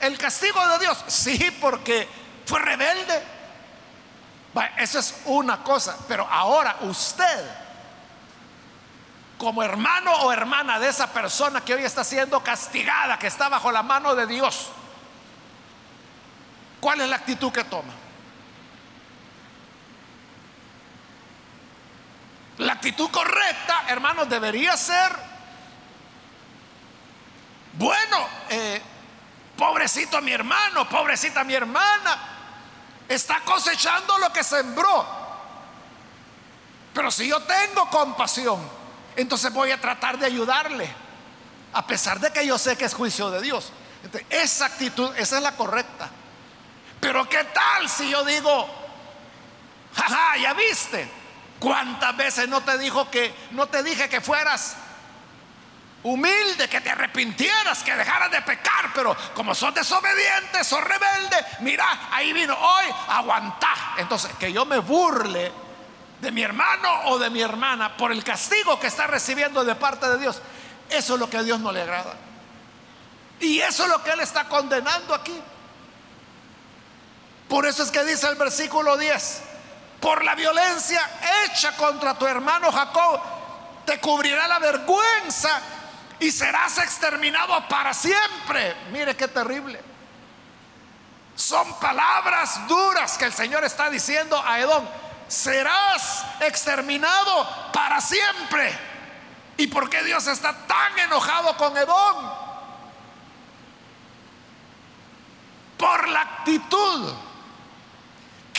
el 0.02 0.18
castigo 0.18 0.66
de 0.68 0.80
Dios. 0.80 0.98
Sí, 1.08 1.58
porque 1.62 2.08
fue 2.46 2.60
rebelde. 2.60 3.24
eso 4.78 5.00
es 5.00 5.22
una 5.26 5.64
cosa, 5.64 5.98
pero 6.08 6.28
ahora 6.30 6.78
usted, 6.82 7.50
como 9.38 9.64
hermano 9.64 10.12
o 10.24 10.34
hermana 10.34 10.80
de 10.80 10.90
esa 10.90 11.08
persona 11.14 11.62
que 11.62 11.76
hoy 11.76 11.84
está 11.84 12.04
siendo 12.04 12.44
castigada, 12.44 13.18
que 13.18 13.28
está 13.28 13.48
bajo 13.48 13.72
la 13.72 13.84
mano 13.84 14.16
de 14.16 14.26
Dios, 14.26 14.72
¿cuál 16.80 17.02
es 17.02 17.10
la 17.10 17.18
actitud 17.18 17.52
que 17.52 17.64
toma? 17.64 17.94
La 22.60 22.74
actitud 22.74 23.10
correcta, 23.10 23.86
hermanos, 23.88 24.28
debería 24.28 24.76
ser, 24.76 25.16
bueno, 27.74 28.28
eh, 28.50 28.82
pobrecito 29.58 30.22
mi 30.22 30.34
hermano, 30.34 30.88
pobrecita 30.90 31.46
mi 31.46 31.54
hermana, 31.54 32.18
está 33.08 33.40
cosechando 33.46 34.18
lo 34.18 34.34
que 34.34 34.44
sembró. 34.44 35.20
Pero 36.94 37.10
si 37.12 37.30
yo 37.30 37.42
tengo 37.44 37.90
compasión, 37.90 38.60
entonces 39.16 39.54
voy 39.54 39.72
a 39.72 39.80
tratar 39.80 40.18
de 40.18 40.26
ayudarle, 40.26 40.94
a 41.72 41.88
pesar 41.88 42.20
de 42.20 42.34
que 42.34 42.46
yo 42.46 42.58
sé 42.58 42.78
que 42.78 42.84
es 42.84 42.94
juicio 42.94 43.32
de 43.32 43.42
Dios. 43.42 43.72
esa 44.30 44.66
actitud, 44.66 45.16
esa 45.16 45.38
es 45.38 45.44
la 45.44 45.56
correcta. 45.56 46.10
Pero 47.00 47.28
¿qué 47.30 47.44
tal 47.46 47.90
si 47.90 48.10
yo 48.10 48.24
digo, 48.26 48.68
jaja, 49.96 50.38
ya 50.38 50.54
viste? 50.54 51.10
¿Cuántas 51.60 52.16
veces 52.16 52.48
no 52.48 52.62
te 52.62 52.78
dijo 52.78 53.10
que 53.10 53.34
no 53.52 53.68
te 53.68 53.84
dije 53.84 54.10
que 54.10 54.22
fueras 54.22 54.78
humilde, 56.04 56.70
que 56.70 56.82
te 56.82 56.90
arrepintieras, 56.90 57.84
que 57.84 57.96
dejaras 57.96 58.32
de 58.32 58.42
pecar, 58.42 58.92
pero 58.94 59.16
como 59.34 59.54
sos 59.54 59.74
desobediente, 59.74 60.64
sos 60.64 60.82
rebelde, 60.84 61.46
mira, 61.60 62.08
ahí 62.12 62.32
vino 62.32 62.58
hoy, 62.58 62.86
aguantá. 63.10 63.96
Entonces, 63.98 64.32
que 64.40 64.52
yo 64.52 64.66
me 64.66 64.80
burle 64.80 65.52
de 66.22 66.32
mi 66.32 66.42
hermano 66.42 67.02
o 67.06 67.20
de 67.20 67.30
mi 67.30 67.42
hermana 67.42 67.96
por 67.98 68.12
el 68.12 68.24
castigo 68.24 68.80
que 68.80 68.88
está 68.88 69.08
recibiendo 69.08 69.64
de 69.64 69.76
parte 69.76 70.08
de 70.10 70.18
Dios, 70.18 70.42
eso 70.90 71.14
es 71.14 71.20
lo 71.20 71.30
que 71.30 71.38
a 71.38 71.44
Dios 71.44 71.60
no 71.60 71.72
le 71.72 71.82
agrada. 71.82 72.16
Y 73.40 73.60
eso 73.60 73.84
es 73.84 73.90
lo 73.90 74.04
que 74.04 74.12
Él 74.12 74.20
está 74.22 74.46
condenando 74.46 75.14
aquí. 75.14 75.40
Por 77.50 77.66
eso 77.66 77.82
es 77.82 77.90
que 77.90 78.04
dice 78.04 78.28
el 78.28 78.36
versículo 78.36 78.96
10, 78.96 79.42
por 80.00 80.24
la 80.24 80.36
violencia 80.36 81.02
hecha 81.44 81.76
contra 81.76 82.14
tu 82.14 82.28
hermano 82.28 82.72
Jacob, 82.72 83.20
te 83.86 84.00
cubrirá 84.00 84.48
la 84.48 84.60
vergüenza 84.60 85.60
y 86.20 86.32
serás 86.32 86.78
exterminado 86.78 87.68
para 87.68 87.92
siempre. 87.92 88.76
Mire 88.92 89.18
qué 89.18 89.28
terrible. 89.28 89.82
Son 91.36 91.74
palabras 91.80 92.68
duras 92.68 93.18
que 93.18 93.26
el 93.26 93.34
Señor 93.34 93.64
está 93.64 93.90
diciendo 93.90 94.42
a 94.46 94.60
Edom. 94.60 94.86
Serás 95.28 96.26
exterminado 96.42 97.72
para 97.74 98.00
siempre. 98.00 98.78
¿Y 99.58 99.68
por 99.68 99.90
qué 99.90 100.04
Dios 100.04 100.28
está 100.28 100.54
tan 100.68 101.00
enojado 101.00 101.58
con 101.58 101.76
Edom? 101.76 102.32
Por 105.78 106.10
la 106.10 106.22
actitud 106.22 107.29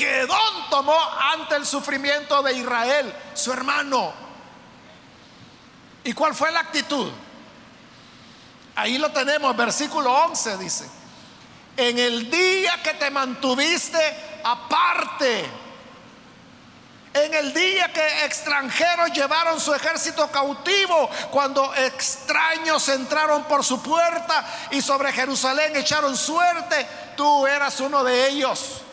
que 0.01 0.21
Edom 0.21 0.71
tomó 0.71 0.99
ante 1.35 1.57
el 1.57 1.67
sufrimiento 1.67 2.43
de 2.43 2.55
Israel, 2.55 3.15
su 3.35 3.53
hermano. 3.53 4.15
¿Y 6.03 6.15
cuál 6.15 6.35
fue 6.35 6.51
la 6.51 6.61
actitud? 6.61 7.13
Ahí 8.77 8.97
lo 8.97 9.13
tenemos, 9.13 9.55
versículo 9.55 10.11
11 10.25 10.57
dice, 10.57 10.89
en 11.77 11.99
el 11.99 12.31
día 12.31 12.83
que 12.83 12.95
te 12.95 13.11
mantuviste 13.11 13.99
aparte, 14.43 15.45
en 17.13 17.35
el 17.35 17.53
día 17.53 17.93
que 17.93 18.25
extranjeros 18.25 19.13
llevaron 19.13 19.61
su 19.61 19.75
ejército 19.75 20.31
cautivo, 20.31 21.11
cuando 21.31 21.75
extraños 21.75 22.89
entraron 22.89 23.45
por 23.45 23.63
su 23.63 23.83
puerta 23.83 24.47
y 24.71 24.81
sobre 24.81 25.13
Jerusalén 25.13 25.77
echaron 25.77 26.17
suerte, 26.17 26.87
tú 27.19 27.47
eras 27.47 27.79
uno 27.81 28.03
de 28.03 28.29
ellos. 28.29 28.85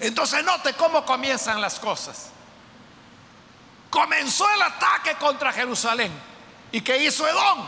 Entonces 0.00 0.44
note 0.44 0.74
cómo 0.74 1.04
comienzan 1.04 1.60
las 1.60 1.78
cosas. 1.78 2.30
Comenzó 3.90 4.48
el 4.50 4.62
ataque 4.62 5.14
contra 5.16 5.52
Jerusalén. 5.52 6.12
¿Y 6.72 6.80
qué 6.80 7.04
hizo 7.04 7.26
Edom? 7.28 7.64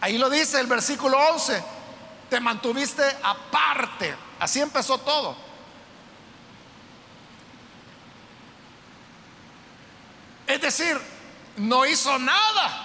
Ahí 0.00 0.18
lo 0.18 0.28
dice 0.28 0.60
el 0.60 0.66
versículo 0.66 1.16
11. 1.16 1.64
Te 2.28 2.40
mantuviste 2.40 3.04
aparte. 3.22 4.16
Así 4.40 4.60
empezó 4.60 4.98
todo. 4.98 5.36
Es 10.46 10.60
decir, 10.60 11.00
no 11.56 11.86
hizo 11.86 12.18
nada. 12.18 12.82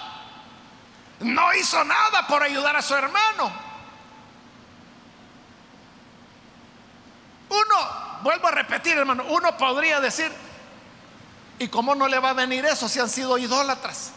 No 1.20 1.54
hizo 1.54 1.84
nada 1.84 2.28
por 2.28 2.42
ayudar 2.44 2.76
a 2.76 2.82
su 2.82 2.96
hermano. 2.96 3.71
Uno, 7.52 8.22
vuelvo 8.22 8.48
a 8.48 8.52
repetir, 8.52 8.98
hermano, 8.98 9.26
uno 9.28 9.58
podría 9.58 10.00
decir, 10.00 10.32
¿y 11.60 11.68
cómo 11.68 11.94
no 11.94 12.08
le 12.08 12.18
va 12.18 12.30
a 12.30 12.34
venir 12.34 12.66
eso 12.66 12.88
si 12.88 12.98
han 12.98 13.10
sido 13.10 13.38
idólatras? 13.38 14.12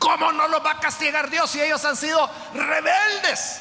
¿Cómo 0.00 0.32
no 0.32 0.48
los 0.48 0.64
va 0.64 0.72
a 0.72 0.80
castigar 0.80 1.30
Dios 1.30 1.48
si 1.48 1.62
ellos 1.62 1.84
han 1.84 1.96
sido 1.96 2.28
rebeldes? 2.52 3.60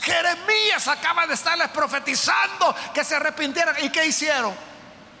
Jeremías 0.00 0.88
acaba 0.88 1.26
de 1.26 1.34
estarles 1.34 1.68
profetizando 1.68 2.74
que 2.94 3.04
se 3.04 3.16
arrepintieran. 3.16 3.76
¿Y 3.82 3.90
qué 3.90 4.06
hicieron? 4.06 4.54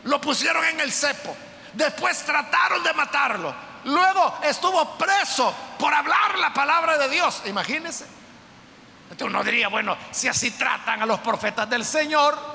Lo 0.04 0.18
pusieron 0.18 0.64
en 0.64 0.80
el 0.80 0.90
cepo. 0.90 1.36
Después 1.74 2.24
trataron 2.24 2.82
de 2.82 2.92
matarlo. 2.94 3.54
Luego 3.84 4.38
estuvo 4.42 4.96
preso 4.96 5.54
por 5.78 5.92
hablar 5.92 6.38
la 6.38 6.54
palabra 6.54 6.96
de 6.96 7.10
Dios. 7.10 7.42
Imagínense. 7.44 8.06
Entonces 9.10 9.26
uno 9.26 9.44
diría, 9.44 9.68
bueno, 9.68 9.94
si 10.10 10.26
así 10.26 10.52
tratan 10.52 11.02
a 11.02 11.06
los 11.06 11.20
profetas 11.20 11.68
del 11.68 11.84
Señor, 11.84 12.53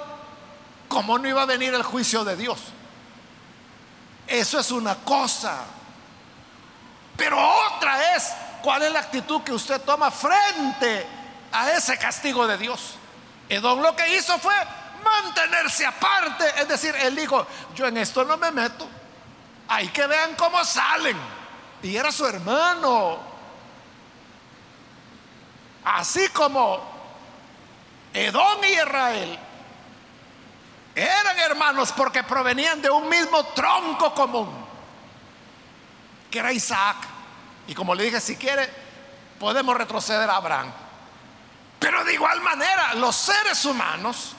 ¿cómo 0.90 1.18
no 1.18 1.30
iba 1.30 1.44
a 1.44 1.46
venir 1.46 1.74
el 1.74 1.84
juicio 1.84 2.26
de 2.26 2.36
Dios? 2.36 2.60
Eso 4.28 4.60
es 4.60 4.72
una 4.72 4.96
cosa. 4.96 5.60
Pero 7.16 7.38
otra 7.68 8.16
es 8.16 8.34
cuál 8.62 8.82
es 8.82 8.92
la 8.92 9.00
actitud 9.00 9.42
que 9.44 9.54
usted 9.54 9.80
toma 9.82 10.12
frente 10.12 11.08
a 11.52 11.72
ese 11.72 11.98
castigo 11.98 12.46
de 12.46 12.58
Dios. 12.58 12.96
Edom 13.48 13.82
lo 13.82 13.96
que 13.96 14.18
hizo 14.18 14.38
fue 14.40 14.54
mantenerse 15.04 15.86
aparte, 15.86 16.46
es 16.58 16.68
decir, 16.68 16.94
él 16.96 17.16
dijo, 17.16 17.48
yo 17.74 17.88
en 17.88 17.98
esto 17.98 18.26
no 18.26 18.38
me 18.38 18.52
meto, 18.52 18.88
hay 19.68 19.88
que 19.90 20.06
vean 20.06 20.36
cómo 20.36 20.64
salen. 20.66 21.18
Y 21.82 21.96
era 21.96 22.12
su 22.12 22.26
hermano. 22.26 23.20
Así 25.86 26.28
como 26.30 26.82
Edom 28.14 28.64
y 28.64 28.74
Israel 28.74 29.40
eran 30.96 31.40
hermanos 31.40 31.94
porque 31.96 32.24
provenían 32.24 32.82
de 32.82 32.90
un 32.90 33.08
mismo 33.08 33.44
tronco 33.48 34.14
común, 34.14 34.50
que 36.30 36.40
era 36.40 36.52
Isaac. 36.52 36.98
Y 37.68 37.74
como 37.74 37.94
le 37.96 38.04
dije, 38.04 38.20
si 38.20 38.36
quiere, 38.36 38.70
podemos 39.40 39.78
retroceder 39.78 40.30
a 40.30 40.38
Abraham. 40.38 40.72
Pero 41.80 42.04
de 42.04 42.14
igual 42.14 42.42
manera, 42.42 42.94
los 42.96 43.16
seres 43.16 43.64
humanos, 43.66 44.34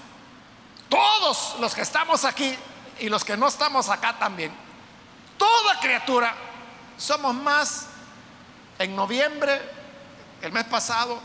todos 0.89 1.57
los 1.61 1.75
que 1.75 1.83
estamos 1.83 2.25
aquí 2.25 2.55
y 2.99 3.09
los 3.09 3.25
que 3.25 3.37
no 3.37 3.49
estamos 3.49 3.89
acá 3.89 4.19
también, 4.19 4.53
toda 5.39 5.81
criatura, 5.81 6.35
somos 6.99 7.35
más. 7.35 7.87
En 8.79 8.97
noviembre, 8.97 9.61
el 10.43 10.53
mes 10.53 10.65
pasado, 10.65 11.21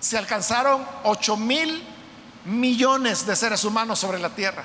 se 0.00 0.18
alcanzaron 0.18 0.86
8 1.04 1.36
mil 1.36 1.86
millones 2.44 3.26
de 3.26 3.36
seres 3.36 3.64
humanos 3.64 3.98
sobre 3.98 4.18
la 4.18 4.30
tierra. 4.30 4.64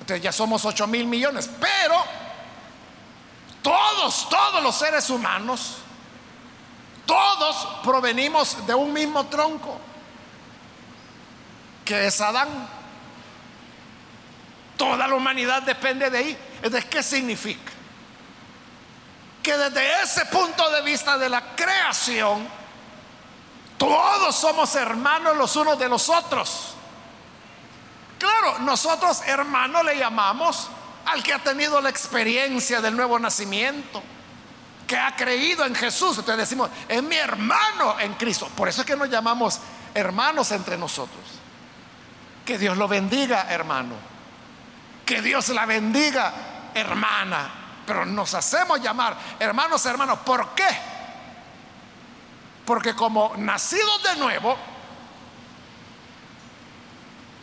Entonces 0.00 0.22
ya 0.22 0.32
somos 0.32 0.64
8 0.64 0.86
mil 0.86 1.06
millones, 1.06 1.48
pero 1.60 1.96
todos, 3.62 4.28
todos 4.28 4.62
los 4.62 4.74
seres 4.74 5.08
humanos, 5.10 5.76
todos 7.06 7.68
provenimos 7.84 8.66
de 8.66 8.74
un 8.74 8.92
mismo 8.92 9.26
tronco, 9.26 9.78
que 11.84 12.06
es 12.06 12.20
Adán. 12.20 12.48
Toda 14.76 15.06
la 15.06 15.14
humanidad 15.14 15.62
depende 15.62 16.08
de 16.08 16.18
ahí. 16.18 16.38
¿De 16.62 16.82
qué 16.84 17.02
significa? 17.02 17.70
Que 19.42 19.56
desde 19.56 20.02
ese 20.02 20.24
punto 20.26 20.70
de 20.70 20.82
vista 20.82 21.18
de 21.18 21.28
la 21.28 21.54
creación, 21.54 22.48
todos 23.80 24.36
somos 24.36 24.74
hermanos 24.74 25.34
los 25.38 25.56
unos 25.56 25.78
de 25.78 25.88
los 25.88 26.10
otros. 26.10 26.74
Claro, 28.18 28.58
nosotros 28.58 29.22
hermano 29.24 29.82
le 29.82 29.96
llamamos 29.96 30.68
al 31.06 31.22
que 31.22 31.32
ha 31.32 31.38
tenido 31.38 31.80
la 31.80 31.88
experiencia 31.88 32.82
del 32.82 32.94
nuevo 32.94 33.18
nacimiento, 33.18 34.02
que 34.86 34.98
ha 34.98 35.16
creído 35.16 35.64
en 35.64 35.74
Jesús. 35.74 36.18
Entonces 36.18 36.36
decimos, 36.36 36.68
es 36.86 37.02
mi 37.02 37.16
hermano 37.16 37.98
en 37.98 38.12
Cristo. 38.16 38.50
Por 38.54 38.68
eso 38.68 38.82
es 38.82 38.86
que 38.86 38.96
nos 38.96 39.08
llamamos 39.08 39.58
hermanos 39.94 40.52
entre 40.52 40.76
nosotros. 40.76 41.24
Que 42.44 42.58
Dios 42.58 42.76
lo 42.76 42.86
bendiga, 42.86 43.46
hermano. 43.48 43.94
Que 45.06 45.22
Dios 45.22 45.48
la 45.48 45.64
bendiga, 45.64 46.34
hermana. 46.74 47.50
Pero 47.86 48.04
nos 48.04 48.34
hacemos 48.34 48.78
llamar 48.82 49.16
hermanos, 49.38 49.86
hermanos. 49.86 50.18
¿Por 50.18 50.50
qué? 50.50 50.89
Porque 52.64 52.94
como 52.94 53.32
nacidos 53.36 54.02
de 54.02 54.16
nuevo, 54.16 54.56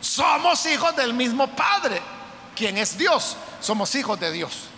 somos 0.00 0.64
hijos 0.66 0.94
del 0.96 1.12
mismo 1.12 1.48
Padre, 1.48 2.00
quien 2.54 2.78
es 2.78 2.96
Dios. 2.96 3.36
Somos 3.60 3.94
hijos 3.94 4.18
de 4.18 4.32
Dios. 4.32 4.68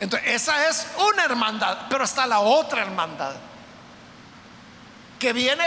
Entonces, 0.00 0.30
esa 0.30 0.68
es 0.68 0.86
una 1.12 1.24
hermandad, 1.24 1.86
pero 1.90 2.04
está 2.04 2.26
la 2.26 2.40
otra 2.40 2.82
hermandad, 2.82 3.34
que 5.18 5.32
viene 5.32 5.64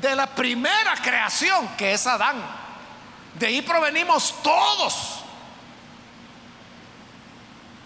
de 0.00 0.14
la 0.14 0.26
primera 0.26 0.94
creación, 1.02 1.68
que 1.76 1.92
es 1.92 2.06
Adán. 2.06 2.36
De 3.34 3.46
ahí 3.46 3.62
provenimos 3.62 4.34
todos. 4.42 5.20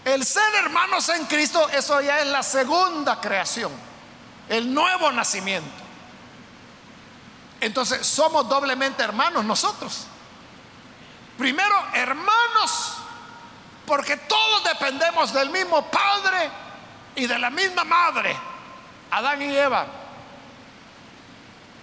El 0.04 0.24
ser 0.24 0.54
hermanos 0.62 1.08
en 1.08 1.24
Cristo, 1.26 1.68
eso 1.70 2.00
ya 2.00 2.20
es 2.20 2.26
la 2.26 2.42
segunda 2.42 3.20
creación, 3.20 3.72
el 4.48 4.72
nuevo 4.72 5.10
nacimiento. 5.12 5.84
Entonces 7.60 8.06
somos 8.06 8.48
doblemente 8.48 9.02
hermanos 9.02 9.44
nosotros. 9.44 10.06
Primero, 11.36 11.74
hermanos, 11.92 12.98
porque 13.86 14.16
todos 14.16 14.64
dependemos 14.64 15.32
del 15.32 15.50
mismo 15.50 15.82
Padre 15.90 16.50
y 17.14 17.26
de 17.26 17.38
la 17.38 17.50
misma 17.50 17.84
Madre, 17.84 18.36
Adán 19.10 19.42
y 19.42 19.56
Eva. 19.56 19.86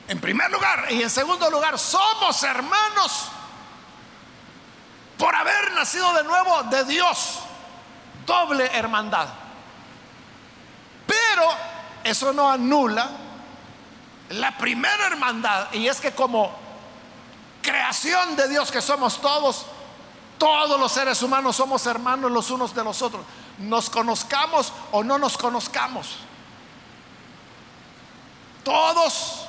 En 0.07 0.19
primer 0.21 0.51
lugar, 0.51 0.87
y 0.91 1.01
en 1.01 1.09
segundo 1.09 1.49
lugar, 1.49 1.79
somos 1.79 2.41
hermanos 2.43 3.29
por 5.17 5.33
haber 5.35 5.71
nacido 5.73 6.13
de 6.13 6.23
nuevo 6.23 6.63
de 6.63 6.85
Dios. 6.85 7.39
Doble 8.25 8.65
hermandad. 8.73 9.27
Pero 11.07 11.74
eso 12.05 12.31
no 12.31 12.49
anula 12.49 13.09
la 14.29 14.55
primera 14.59 15.07
hermandad, 15.07 15.73
y 15.73 15.87
es 15.87 15.99
que 15.99 16.11
como 16.11 16.55
creación 17.63 18.35
de 18.35 18.47
Dios 18.47 18.71
que 18.71 18.79
somos 18.79 19.19
todos, 19.19 19.65
todos 20.37 20.79
los 20.79 20.91
seres 20.91 21.21
humanos 21.23 21.55
somos 21.55 21.83
hermanos 21.87 22.31
los 22.31 22.51
unos 22.51 22.75
de 22.75 22.83
los 22.83 23.01
otros, 23.01 23.25
nos 23.57 23.89
conozcamos 23.89 24.71
o 24.91 25.03
no 25.03 25.17
nos 25.17 25.35
conozcamos. 25.35 26.17
Todos 28.63 29.47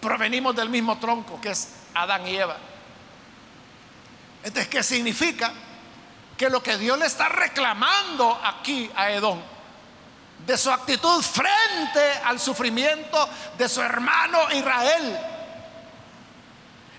provenimos 0.00 0.56
del 0.56 0.70
mismo 0.70 0.96
tronco 0.98 1.38
que 1.42 1.50
es 1.50 1.74
Adán 1.92 2.26
y 2.26 2.36
Eva. 2.36 2.56
Entonces, 4.42 4.68
¿qué 4.68 4.82
significa? 4.82 5.52
Que 6.38 6.48
lo 6.48 6.62
que 6.62 6.78
Dios 6.78 6.98
le 6.98 7.04
está 7.04 7.28
reclamando 7.28 8.40
aquí 8.42 8.90
a 8.96 9.10
Edom 9.10 9.51
de 10.46 10.58
su 10.58 10.70
actitud 10.70 11.22
frente 11.22 12.20
al 12.24 12.40
sufrimiento 12.40 13.28
de 13.56 13.68
su 13.68 13.80
hermano 13.80 14.50
Israel. 14.52 15.18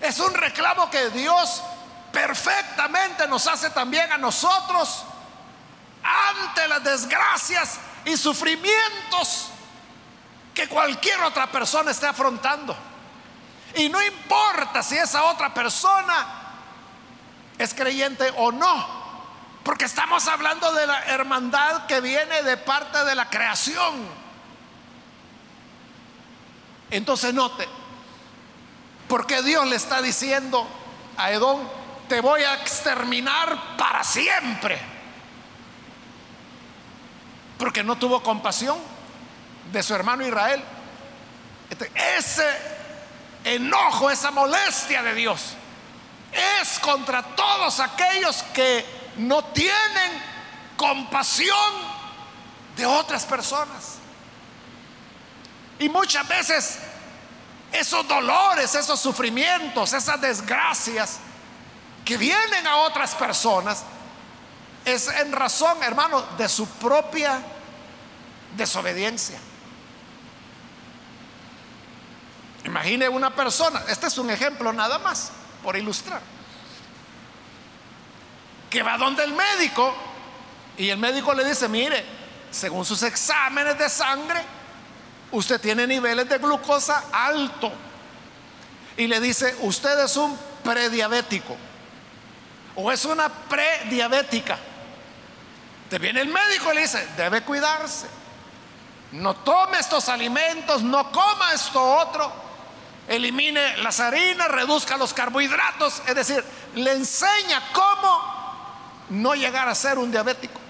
Es 0.00 0.18
un 0.18 0.34
reclamo 0.34 0.90
que 0.90 1.10
Dios 1.10 1.62
perfectamente 2.12 3.26
nos 3.26 3.46
hace 3.46 3.70
también 3.70 4.10
a 4.12 4.18
nosotros 4.18 5.04
ante 6.02 6.68
las 6.68 6.84
desgracias 6.84 7.78
y 8.04 8.16
sufrimientos 8.16 9.48
que 10.54 10.68
cualquier 10.68 11.20
otra 11.22 11.46
persona 11.48 11.90
esté 11.90 12.06
afrontando. 12.06 12.76
Y 13.74 13.88
no 13.88 14.00
importa 14.02 14.82
si 14.82 14.96
esa 14.96 15.24
otra 15.24 15.52
persona 15.52 16.26
es 17.58 17.74
creyente 17.74 18.32
o 18.36 18.52
no. 18.52 19.03
Porque 19.64 19.86
estamos 19.86 20.28
hablando 20.28 20.72
de 20.72 20.86
la 20.86 21.06
hermandad 21.06 21.86
que 21.86 22.00
viene 22.02 22.42
de 22.42 22.56
parte 22.58 23.02
de 23.04 23.14
la 23.14 23.30
creación. 23.30 24.06
Entonces 26.90 27.32
note, 27.32 27.66
porque 29.08 29.42
Dios 29.42 29.66
le 29.66 29.76
está 29.76 30.02
diciendo 30.02 30.68
a 31.16 31.32
Edom, 31.32 31.66
te 32.08 32.20
voy 32.20 32.42
a 32.42 32.54
exterminar 32.54 33.76
para 33.78 34.04
siempre. 34.04 34.78
Porque 37.58 37.82
no 37.82 37.96
tuvo 37.96 38.22
compasión 38.22 38.78
de 39.72 39.82
su 39.82 39.94
hermano 39.94 40.26
Israel. 40.26 40.62
Este, 41.70 41.90
ese 42.16 42.46
enojo, 43.44 44.10
esa 44.10 44.30
molestia 44.30 45.02
de 45.02 45.14
Dios 45.14 45.56
es 46.60 46.78
contra 46.80 47.22
todos 47.22 47.80
aquellos 47.80 48.42
que 48.54 49.03
no 49.16 49.44
tienen 49.44 50.22
compasión 50.76 51.72
de 52.76 52.86
otras 52.86 53.24
personas. 53.24 53.96
Y 55.78 55.88
muchas 55.88 56.26
veces 56.28 56.78
esos 57.72 58.06
dolores, 58.06 58.74
esos 58.74 59.00
sufrimientos, 59.00 59.92
esas 59.92 60.20
desgracias 60.20 61.18
que 62.04 62.16
vienen 62.16 62.66
a 62.66 62.76
otras 62.76 63.14
personas, 63.14 63.84
es 64.84 65.08
en 65.08 65.32
razón, 65.32 65.82
hermano, 65.82 66.20
de 66.36 66.48
su 66.48 66.66
propia 66.68 67.40
desobediencia. 68.56 69.38
Imagine 72.64 73.08
una 73.08 73.34
persona, 73.34 73.82
este 73.88 74.06
es 74.06 74.18
un 74.18 74.30
ejemplo 74.30 74.72
nada 74.72 74.98
más, 74.98 75.32
por 75.62 75.76
ilustrar 75.76 76.33
que 78.74 78.82
va 78.82 78.98
donde 78.98 79.22
el 79.22 79.32
médico 79.32 79.94
y 80.76 80.90
el 80.90 80.98
médico 80.98 81.32
le 81.32 81.44
dice, 81.44 81.68
mire, 81.68 82.04
según 82.50 82.84
sus 82.84 83.04
exámenes 83.04 83.78
de 83.78 83.88
sangre, 83.88 84.42
usted 85.30 85.60
tiene 85.60 85.86
niveles 85.86 86.28
de 86.28 86.38
glucosa 86.38 87.04
alto. 87.12 87.70
Y 88.96 89.06
le 89.06 89.20
dice, 89.20 89.56
usted 89.60 89.96
es 90.00 90.16
un 90.16 90.36
prediabético 90.64 91.56
o 92.74 92.90
es 92.90 93.04
una 93.04 93.28
prediabética. 93.28 94.58
Te 95.88 96.00
viene 96.00 96.22
el 96.22 96.28
médico 96.28 96.72
y 96.72 96.74
le 96.74 96.80
dice, 96.80 97.06
debe 97.16 97.42
cuidarse. 97.42 98.08
No 99.12 99.36
tome 99.36 99.78
estos 99.78 100.08
alimentos, 100.08 100.82
no 100.82 101.12
coma 101.12 101.52
esto 101.52 101.80
otro. 101.80 102.32
Elimine 103.06 103.76
las 103.76 104.00
harinas, 104.00 104.48
reduzca 104.48 104.96
los 104.96 105.14
carbohidratos. 105.14 106.02
Es 106.08 106.14
decir, 106.16 106.44
le 106.74 106.90
enseña 106.90 107.62
cómo 107.72 108.23
no 109.14 109.34
llegar 109.34 109.68
a 109.68 109.74
ser 109.74 109.98
un 109.98 110.10
diabético. 110.10 110.60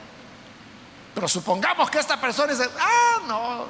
Pero 1.15 1.29
supongamos 1.29 1.91
que 1.91 1.99
esta 1.99 2.21
persona 2.21 2.53
dice, 2.53 2.69
ah, 2.79 3.21
no, 3.27 3.67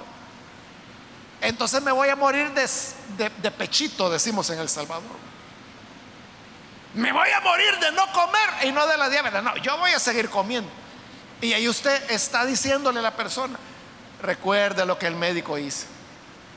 entonces 1.41 1.83
me 1.83 1.93
voy 1.93 2.09
a 2.09 2.17
morir 2.17 2.51
de, 2.53 3.31
de, 3.43 3.51
pechito, 3.51 4.09
decimos 4.09 4.49
en 4.51 4.59
El 4.59 4.69
Salvador. 4.69 5.25
Me 6.95 7.13
voy 7.13 7.29
a 7.31 7.41
morir 7.41 7.79
de 7.81 7.93
no 7.93 8.11
comer 8.13 8.49
y 8.65 8.73
no 8.73 8.87
de 8.87 8.97
la 8.97 9.11
diabetes. 9.11 9.43
No, 9.43 9.57
yo 9.59 9.77
voy 9.79 9.91
a 9.91 9.99
seguir 9.99 10.31
comiendo. 10.31 10.71
Y 11.41 11.53
ahí 11.53 11.69
usted 11.69 12.11
está 12.11 12.47
diciéndole 12.47 13.01
a 13.01 13.03
la 13.03 13.17
persona, 13.17 13.59
recuerde 14.23 14.87
lo 14.87 14.99
que 14.99 15.07
el 15.07 15.17
médico 15.17 15.59
hizo 15.59 15.94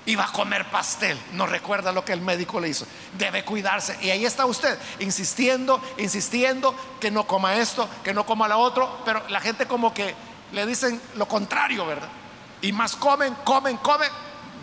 iba 0.07 0.23
a 0.23 0.31
comer 0.31 0.65
pastel. 0.71 1.17
No 1.33 1.45
recuerda 1.45 1.91
lo 1.91 2.03
que 2.03 2.13
el 2.13 2.21
médico 2.21 2.59
le 2.59 2.69
hizo. 2.69 2.87
Debe 3.17 3.43
cuidarse. 3.43 3.97
Y 4.01 4.09
ahí 4.09 4.25
está 4.25 4.45
usted, 4.45 4.77
insistiendo, 4.99 5.81
insistiendo 5.97 6.73
que 6.99 7.11
no 7.11 7.27
coma 7.27 7.57
esto, 7.57 7.87
que 8.03 8.13
no 8.13 8.25
coma 8.25 8.47
lo 8.47 8.57
otro. 8.57 9.01
Pero 9.05 9.21
la 9.27 9.41
gente 9.41 9.67
como 9.67 9.93
que 9.93 10.15
le 10.53 10.65
dicen 10.65 10.99
lo 11.15 11.27
contrario, 11.27 11.85
¿verdad? 11.85 12.07
Y 12.61 12.71
más 12.71 12.95
comen, 12.95 13.35
comen, 13.43 13.77
comen. 13.77 14.09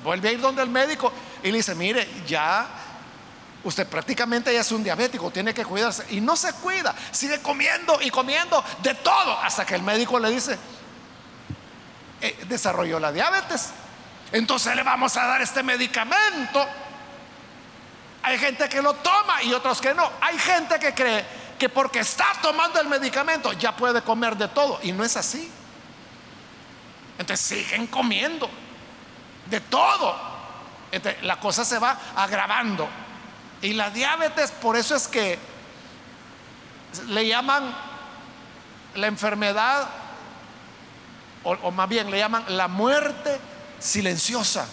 Vuelve 0.03 0.31
a 0.31 0.33
ir 0.33 0.41
donde 0.41 0.63
el 0.63 0.71
médico 0.71 1.13
y 1.43 1.51
le 1.51 1.59
dice, 1.59 1.75
mire, 1.75 2.09
ya 2.27 2.67
usted 3.65 3.87
prácticamente 3.87 4.53
ya 4.53 4.61
es 4.61 4.73
un 4.73 4.83
diabético, 4.83 5.31
tiene 5.31 5.53
que 5.53 5.65
cuidarse. 5.65 6.07
Y 6.11 6.23
no 6.23 6.37
se 6.37 6.55
cuida, 6.55 6.95
sigue 7.11 7.41
comiendo 7.41 8.01
y 8.01 8.11
comiendo 8.11 8.65
de 8.83 8.95
todo 8.95 9.39
hasta 9.41 9.67
que 9.67 9.75
el 9.75 9.83
médico 9.83 10.19
le 10.19 10.31
dice, 10.31 10.59
eh, 12.23 12.45
desarrolló 12.49 12.99
la 12.99 13.13
diabetes 13.13 13.71
entonces 14.35 14.75
le 14.75 14.83
vamos 14.83 15.17
a 15.17 15.27
dar 15.29 15.41
este 15.43 15.63
medicamento. 15.63 16.67
Hay 18.21 18.37
gente 18.37 18.69
que 18.69 18.83
lo 18.83 18.95
toma 18.95 19.41
y 19.45 19.53
otros 19.53 19.81
que 19.81 19.95
no. 19.95 20.11
Hay 20.21 20.37
gente 20.37 20.77
que 20.81 20.93
cree 20.93 21.25
que 21.57 21.69
porque 21.69 22.01
está 22.01 22.27
tomando 22.43 22.81
el 22.81 22.89
medicamento 22.89 23.53
ya 23.53 23.77
puede 23.77 24.03
comer 24.03 24.37
de 24.37 24.49
todo. 24.49 24.81
Y 24.83 24.91
no 24.91 25.05
es 25.05 25.17
así. 25.17 25.49
Entonces 27.17 27.47
siguen 27.47 27.87
comiendo 27.87 28.51
de 29.47 29.61
todo. 29.61 30.17
La 31.23 31.39
cosa 31.39 31.65
se 31.65 31.79
va 31.79 31.97
agravando. 32.17 32.89
Y 33.63 33.75
la 33.75 33.91
diabetes, 33.91 34.51
por 34.51 34.77
eso 34.77 34.97
es 34.97 35.07
que 35.07 35.39
le 37.07 37.29
llaman 37.29 37.73
la 38.97 39.07
enfermedad 39.07 39.89
o, 41.45 41.71
más 41.71 41.89
bien 41.89 42.11
le 42.11 42.19
llaman 42.19 42.45
la 42.49 42.67
muerte 42.67 43.54
silenciosa, 43.79 44.67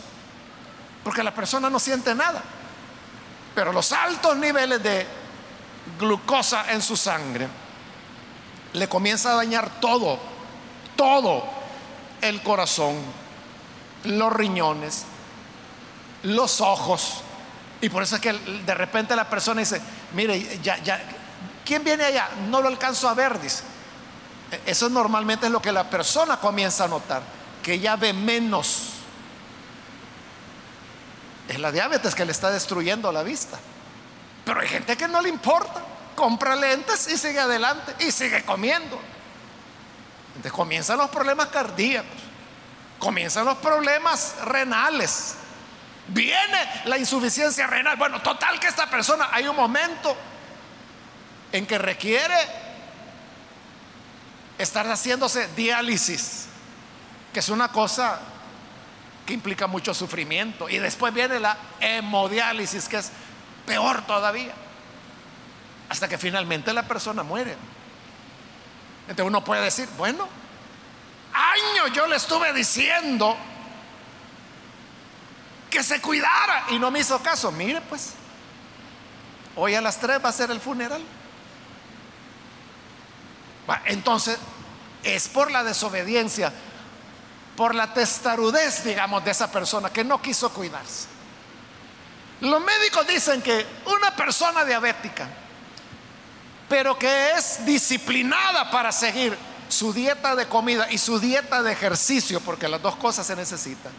porque 1.04 1.24
la 1.24 1.34
persona 1.34 1.70
no 1.70 1.80
siente 1.80 2.14
nada, 2.16 2.42
pero 3.56 3.74
los 3.74 3.92
altos 3.92 4.38
niveles 4.38 4.82
de 4.82 5.06
glucosa 6.00 6.72
en 6.72 6.82
su 6.82 6.96
sangre 6.96 7.48
le 8.74 8.88
comienza 8.88 9.32
a 9.32 9.36
dañar 9.36 9.80
todo, 9.82 10.18
todo 10.96 11.44
el 12.22 12.42
corazón, 12.42 12.96
los 14.04 14.32
riñones, 14.32 15.04
los 16.24 16.62
ojos. 16.62 17.22
Y 17.82 17.90
por 17.90 18.04
eso 18.04 18.16
es 18.16 18.22
que 18.22 18.34
de 18.34 18.74
repente 18.74 19.16
la 19.16 19.30
persona 19.30 19.62
dice, 19.62 19.82
mire, 20.14 20.60
ya, 20.62 20.78
ya, 20.78 21.02
¿quién 21.66 21.84
viene 21.84 22.06
allá? 22.06 22.30
No 22.50 22.62
lo 22.62 22.68
alcanzo 22.68 23.10
a 23.10 23.14
ver, 23.14 23.40
dice. 23.40 23.64
Eso 24.66 24.90
normalmente 24.90 25.48
es 25.48 25.52
lo 25.52 25.62
que 25.62 25.72
la 25.72 25.90
persona 25.90 26.38
comienza 26.38 26.84
a 26.84 26.88
notar, 26.88 27.22
que 27.62 27.80
ya 27.80 27.96
ve 27.96 28.14
menos. 28.14 28.90
Es 31.48 31.60
la 31.60 31.72
diabetes 31.72 32.16
que 32.16 32.26
le 32.26 32.32
está 32.32 32.50
destruyendo 32.50 33.12
la 33.12 33.24
vista. 33.24 33.60
Pero 34.46 34.62
hay 34.62 34.68
gente 34.68 34.98
que 34.98 35.08
no 35.08 35.22
le 35.22 35.30
importa, 35.30 35.82
compra 36.16 36.56
lentes 36.56 37.08
y 37.12 37.18
sigue 37.18 37.40
adelante 37.40 37.96
y 38.00 38.12
sigue 38.12 38.44
comiendo. 38.44 39.00
Entonces 40.30 40.52
comienzan 40.52 40.98
los 40.98 41.10
problemas 41.10 41.48
cardíacos, 41.48 42.22
comienzan 43.00 43.46
los 43.46 43.58
problemas 43.58 44.36
renales, 44.46 45.36
viene 46.08 46.84
la 46.86 46.98
insuficiencia 46.98 47.68
renal. 47.68 47.98
Bueno, 47.98 48.22
total 48.22 48.60
que 48.60 48.68
esta 48.68 48.90
persona 48.90 49.30
hay 49.32 49.48
un 49.48 49.56
momento 49.56 50.16
en 51.52 51.66
que 51.66 51.78
requiere 51.78 52.36
estar 54.58 54.88
haciéndose 54.88 55.48
diálisis, 55.56 56.46
que 57.34 57.40
es 57.40 57.50
una 57.50 57.70
cosa 57.70 58.20
que 59.26 59.34
implica 59.34 59.68
mucho 59.68 59.94
sufrimiento. 59.94 60.70
Y 60.70 60.80
después 60.80 61.14
viene 61.14 61.40
la 61.40 61.58
hemodiálisis, 61.80 62.88
que 62.88 62.98
es 62.98 63.12
peor 63.66 64.06
todavía, 64.06 64.54
hasta 65.90 66.08
que 66.08 66.18
finalmente 66.18 66.74
la 66.74 66.84
persona 66.84 67.24
muere. 67.24 67.56
Entonces 69.08 69.26
uno 69.26 69.44
puede 69.44 69.64
decir, 69.64 69.88
bueno, 69.98 70.28
años 71.34 71.96
yo 71.96 72.08
le 72.08 72.16
estuve 72.16 72.54
diciendo 72.54 73.36
que 75.70 75.84
se 75.84 76.02
cuidara 76.02 76.66
y 76.70 76.80
no 76.80 76.92
me 76.92 77.00
hizo 77.00 77.22
caso. 77.24 77.52
Mire 77.52 77.82
pues, 77.82 78.14
hoy 79.56 79.76
a 79.76 79.82
las 79.82 80.00
3 80.00 80.24
va 80.24 80.30
a 80.30 80.34
ser 80.34 80.52
el 80.52 80.60
funeral. 80.60 81.02
Entonces, 83.86 84.38
es 85.04 85.30
por 85.30 85.50
la 85.50 85.64
desobediencia, 85.64 86.52
por 87.62 87.76
la 87.76 87.94
testarudez, 87.94 88.84
digamos, 88.84 89.24
de 89.24 89.30
esa 89.30 89.52
persona 89.52 89.94
que 89.94 90.04
no 90.04 90.20
quiso 90.20 90.52
cuidarse. 90.52 91.06
Los 92.40 92.60
médicos 92.60 93.06
dicen 93.06 93.40
que 93.40 93.64
una 93.86 94.16
persona 94.16 94.66
diabética, 94.66 95.28
pero 96.68 96.98
que 96.98 97.34
es 97.34 97.64
disciplinada 97.64 98.72
para 98.72 98.92
seguir 98.92 99.38
su 99.70 99.94
dieta 99.94 100.36
de 100.36 100.48
comida 100.48 100.92
y 100.92 100.98
su 100.98 101.20
dieta 101.20 101.62
de 101.62 101.72
ejercicio, 101.72 102.40
porque 102.40 102.68
las 102.68 102.82
dos 102.82 102.96
cosas 102.96 103.28
se 103.28 103.36
necesitan, 103.36 103.92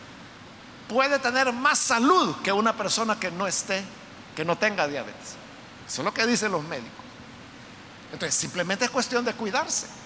puede 0.88 1.20
tener 1.20 1.52
más 1.52 1.78
salud 1.78 2.34
que 2.42 2.50
una 2.50 2.76
persona 2.76 3.20
que 3.20 3.30
no 3.30 3.46
esté, 3.46 3.84
que 4.34 4.44
no 4.44 4.58
tenga 4.58 4.88
diabetes. 4.88 5.36
Eso 5.86 6.00
es 6.00 6.04
lo 6.04 6.12
que 6.12 6.26
dicen 6.26 6.50
los 6.50 6.64
médicos. 6.64 7.04
Entonces, 8.12 8.34
simplemente 8.34 8.86
es 8.86 8.90
cuestión 8.90 9.24
de 9.24 9.34
cuidarse. 9.34 10.01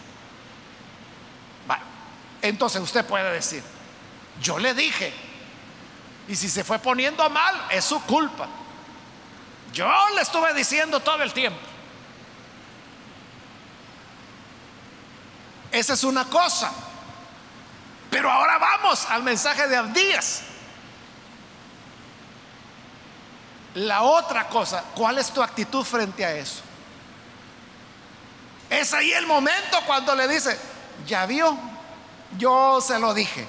Entonces 2.43 2.81
usted 2.81 3.05
puede 3.05 3.33
decir, 3.33 3.63
yo 4.41 4.59
le 4.59 4.75
dije, 4.75 5.13
y 6.29 6.37
si 6.37 6.49
se 6.49 6.65
fue 6.65 6.79
poniendo 6.79 7.29
mal, 7.31 7.55
es 7.71 7.85
su 7.85 8.01
culpa. 8.03 8.49
Yo 9.73 9.91
le 10.15 10.23
estuve 10.23 10.55
diciendo 10.55 11.01
todo 11.01 11.23
el 11.23 11.33
tiempo. 11.33 11.61
Esa 15.71 15.93
es 15.93 16.05
una 16.05 16.25
cosa. 16.25 16.73
Pero 18.11 18.31
ahora 18.31 18.59
vamos 18.59 19.07
al 19.11 19.23
mensaje 19.23 19.69
de 19.69 19.77
Abdías. 19.77 20.43
La 23.75 24.03
otra 24.03 24.49
cosa, 24.49 24.83
¿cuál 24.95 25.19
es 25.19 25.31
tu 25.31 25.43
actitud 25.43 25.85
frente 25.85 26.25
a 26.25 26.35
eso? 26.35 26.63
Es 28.71 28.95
ahí 28.95 29.13
el 29.13 29.27
momento 29.27 29.79
cuando 29.87 30.15
le 30.15 30.27
dice, 30.27 30.59
ya 31.07 31.27
vio, 31.27 31.57
yo 32.39 32.81
se 32.81 32.99
lo 32.99 33.15
dije, 33.15 33.47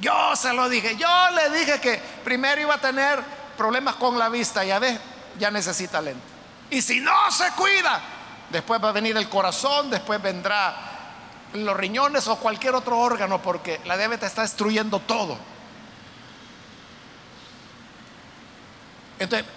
yo 0.00 0.36
se 0.36 0.52
lo 0.52 0.68
dije, 0.68 0.96
yo 0.96 1.08
le 1.34 1.58
dije 1.58 1.80
que 1.80 2.00
primero 2.24 2.60
iba 2.60 2.74
a 2.74 2.80
tener 2.80 3.22
problemas 3.56 3.96
con 3.96 4.18
la 4.18 4.28
vista, 4.28 4.64
ya 4.64 4.78
ve, 4.78 4.98
ya 5.38 5.50
necesita 5.50 6.00
lente. 6.00 6.22
Y 6.70 6.82
si 6.82 7.00
no 7.00 7.30
se 7.30 7.50
cuida, 7.52 8.00
después 8.50 8.82
va 8.82 8.90
a 8.90 8.92
venir 8.92 9.16
el 9.16 9.28
corazón, 9.28 9.90
después 9.90 10.20
vendrá 10.20 10.76
los 11.54 11.76
riñones 11.76 12.28
o 12.28 12.36
cualquier 12.36 12.74
otro 12.74 12.98
órgano, 12.98 13.40
porque 13.40 13.80
la 13.84 13.96
diabetes 13.96 14.28
está 14.28 14.42
destruyendo 14.42 15.00
todo. 15.00 15.38
Entonces, 19.18 19.48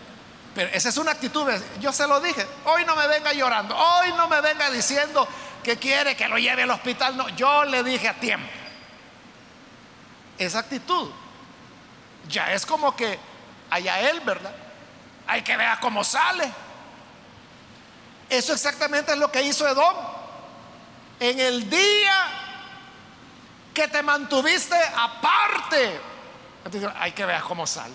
pero 0.56 0.70
esa 0.74 0.90
es 0.90 0.98
una 0.98 1.12
actitud, 1.12 1.50
yo 1.80 1.94
se 1.94 2.08
lo 2.08 2.20
dije, 2.20 2.46
hoy 2.66 2.84
no 2.86 2.96
me 2.96 3.08
venga 3.08 3.32
llorando, 3.32 3.76
hoy 3.76 4.12
no 4.14 4.28
me 4.28 4.42
venga 4.42 4.70
diciendo 4.70 5.28
que 5.64 5.78
quiere 5.78 6.16
que 6.16 6.28
lo 6.28 6.38
lleve 6.38 6.64
al 6.64 6.72
hospital, 6.72 7.18
no, 7.18 7.30
yo 7.30 7.64
le 7.66 7.84
dije 7.84 8.08
a 8.08 8.14
tiempo. 8.14 8.50
Esa 10.38 10.60
actitud 10.60 11.12
ya 12.28 12.52
es 12.54 12.66
como 12.66 12.96
que 12.96 13.20
allá 13.70 14.00
él, 14.10 14.20
¿verdad? 14.22 14.54
Hay 15.28 15.42
que 15.44 15.56
ver 15.56 15.78
cómo 15.80 16.04
sale. 16.04 16.52
Eso 18.30 18.54
exactamente 18.54 19.12
es 19.12 19.18
lo 19.18 19.32
que 19.32 19.44
hizo 19.44 19.68
Edom. 19.68 19.96
En 21.20 21.40
el 21.40 21.70
día 21.70 22.28
que 23.74 23.88
te 23.88 24.02
mantuviste 24.02 24.76
aparte, 24.98 26.00
hay 27.00 27.12
que 27.12 27.26
ver 27.26 27.42
cómo 27.42 27.68
sale. 27.68 27.94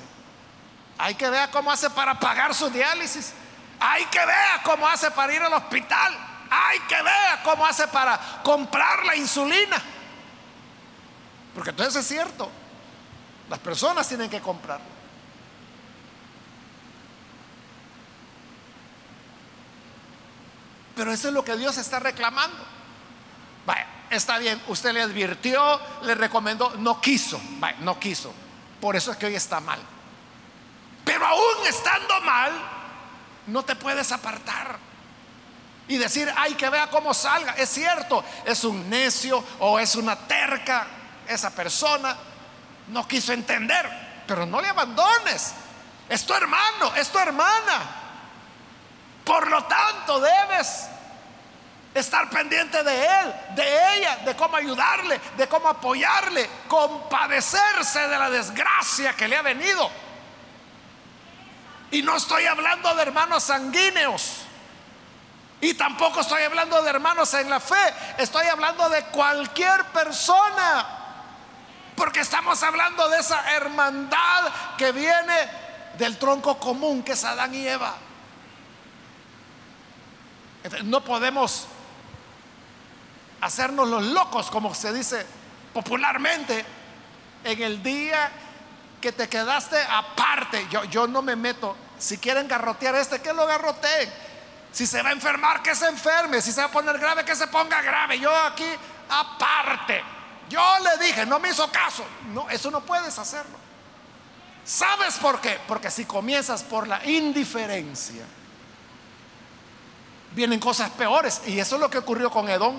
Hay 0.99 1.15
que 1.15 1.29
ver 1.29 1.51
cómo 1.51 1.71
hace 1.71 1.91
para 1.91 2.19
pagar 2.19 2.55
su 2.55 2.71
diálisis. 2.71 3.33
Hay 3.81 4.05
que 4.07 4.25
ver 4.25 4.63
cómo 4.63 4.87
hace 4.87 5.11
para 5.11 5.33
ir 5.35 5.43
al 5.43 5.53
hospital. 5.53 6.26
Hay 6.51 6.79
que 6.81 7.03
ver 7.03 7.39
cómo 7.45 7.67
hace 7.67 7.89
para 7.89 8.41
comprar 8.43 9.05
la 9.05 9.17
insulina. 9.17 9.83
Porque 11.55 11.71
entonces 11.71 11.97
es 11.97 12.09
cierto. 12.09 12.51
Las 13.49 13.59
personas 13.59 14.09
tienen 14.09 14.29
que 14.29 14.41
comprar. 14.41 14.81
Pero 20.97 21.13
eso 21.13 21.29
es 21.29 21.35
lo 21.35 21.45
que 21.45 21.57
Dios 21.57 21.77
está 21.77 22.01
reclamando. 22.01 22.57
Vaya, 23.67 23.87
está 24.11 24.39
bien, 24.39 24.61
usted 24.69 24.93
le 24.93 25.03
advirtió, 25.03 25.81
le 26.03 26.15
recomendó, 26.15 26.75
no 26.79 27.01
quiso, 27.01 27.41
vaya, 27.59 27.77
no 27.81 28.01
quiso. 28.01 28.33
Por 28.81 28.97
eso 28.97 29.13
es 29.13 29.17
que 29.19 29.27
hoy 29.27 29.35
está 29.35 29.61
mal. 29.61 29.79
Pero 31.05 31.27
aún 31.27 31.67
estando 31.69 32.21
mal, 32.23 32.53
no 33.47 33.63
te 33.65 33.77
puedes 33.77 34.11
apartar. 34.11 34.79
Y 35.89 35.99
decir, 35.99 36.33
ay, 36.37 36.55
que 36.55 36.69
vea 36.69 36.89
cómo 36.89 37.15
salga. 37.15 37.53
Es 37.53 37.71
cierto, 37.71 38.25
es 38.45 38.65
un 38.65 38.91
necio 38.91 39.43
o 39.61 39.79
es 39.79 39.95
una 39.95 40.17
terca 40.17 40.87
esa 41.29 41.51
persona. 41.51 42.17
No 42.89 43.07
quiso 43.07 43.33
entender, 43.33 43.89
pero 44.27 44.47
no 44.47 44.61
le 44.61 44.69
abandones. 44.69 45.55
Es 46.09 46.25
tu 46.25 46.35
hermano, 46.35 46.95
es 46.97 47.09
tu 47.09 47.19
hermana. 47.19 48.03
Por 49.25 49.49
lo 49.49 49.65
tanto, 49.65 50.21
debes 50.21 50.87
estar 51.95 52.29
pendiente 52.31 52.83
de 52.83 53.05
él, 53.05 53.35
de 53.55 53.97
ella, 53.97 54.17
de 54.25 54.37
cómo 54.37 54.57
ayudarle, 54.57 55.21
de 55.37 55.49
cómo 55.49 55.69
apoyarle, 55.69 56.49
compadecerse 56.69 58.07
de 58.07 58.19
la 58.19 58.31
desgracia 58.31 59.15
que 59.15 59.27
le 59.27 59.37
ha 59.37 59.43
venido. 59.43 59.91
Y 61.91 62.03
no 62.03 62.17
estoy 62.17 62.47
hablando 62.47 62.95
de 62.95 63.03
hermanos 63.03 63.45
sanguíneos. 63.45 64.46
Y 65.67 65.75
tampoco 65.75 66.21
estoy 66.21 66.45
hablando 66.45 66.81
de 66.81 66.91
hermanos 66.91 67.35
en 67.35 67.51
la 67.51 67.59
fe. 67.59 67.75
Estoy 68.19 68.47
hablando 68.47 68.89
de 68.89 69.03
cualquier 69.07 69.85
persona. 69.87 70.87
Porque 71.97 72.21
estamos 72.21 72.63
hablando 72.63 73.09
de 73.09 73.19
esa 73.19 73.53
hermandad 73.53 74.53
que 74.79 74.93
viene 74.93 75.35
del 75.99 76.19
tronco 76.19 76.57
común 76.61 77.03
que 77.03 77.13
es 77.13 77.25
Adán 77.25 77.53
y 77.53 77.67
Eva. 77.67 77.97
no 80.85 81.03
podemos 81.03 81.67
hacernos 83.41 83.89
los 83.89 84.05
locos, 84.05 84.49
como 84.53 84.73
se 84.73 84.93
dice 84.93 85.27
popularmente, 85.75 86.65
en 87.43 87.61
el 87.61 87.83
día 87.83 88.31
que 89.01 89.11
te 89.11 89.29
quedaste 89.29 89.79
aparte. 89.91 90.69
Yo, 90.71 90.85
yo 90.85 91.09
no 91.09 91.23
me 91.23 91.35
meto. 91.35 91.75
Si 91.99 92.19
quieren 92.19 92.47
garrotear 92.47 92.95
este, 92.95 93.21
que 93.21 93.33
lo 93.33 93.49
garroteen. 93.49 94.26
Si 94.77 94.87
se 94.87 95.01
va 95.01 95.09
a 95.09 95.13
enfermar, 95.13 95.63
que 95.63 95.75
se 95.75 95.87
enferme. 95.87 96.43
Si 96.43 96.53
se 96.53 96.61
va 96.61 96.67
a 96.67 96.71
poner 96.71 96.99
grave, 96.99 97.25
que 97.25 97.35
se 97.35 97.47
ponga 97.47 97.81
grave. 97.81 98.21
Yo 98.21 98.31
aquí 98.31 98.67
aparte. 99.09 100.05
Yo 100.51 100.61
le 100.81 101.03
dije, 101.03 101.25
no 101.25 101.39
me 101.39 101.49
hizo 101.49 101.67
caso. 101.73 102.05
No, 102.35 102.51
eso 102.51 102.71
no 102.71 102.83
puedes 102.83 103.19
hacerlo. 103.19 103.57
¿Sabes 104.67 105.15
por 105.15 105.41
qué? 105.41 105.59
Porque 105.67 105.91
si 105.91 106.05
comienzas 106.05 106.63
por 106.63 106.87
la 106.87 107.03
indiferencia, 107.07 108.23
vienen 110.33 110.61
cosas 110.61 110.91
peores. 110.91 111.41
Y 111.47 111.59
eso 111.59 111.77
es 111.77 111.81
lo 111.81 111.89
que 111.89 111.97
ocurrió 111.97 112.31
con 112.31 112.47
Edom. 112.47 112.79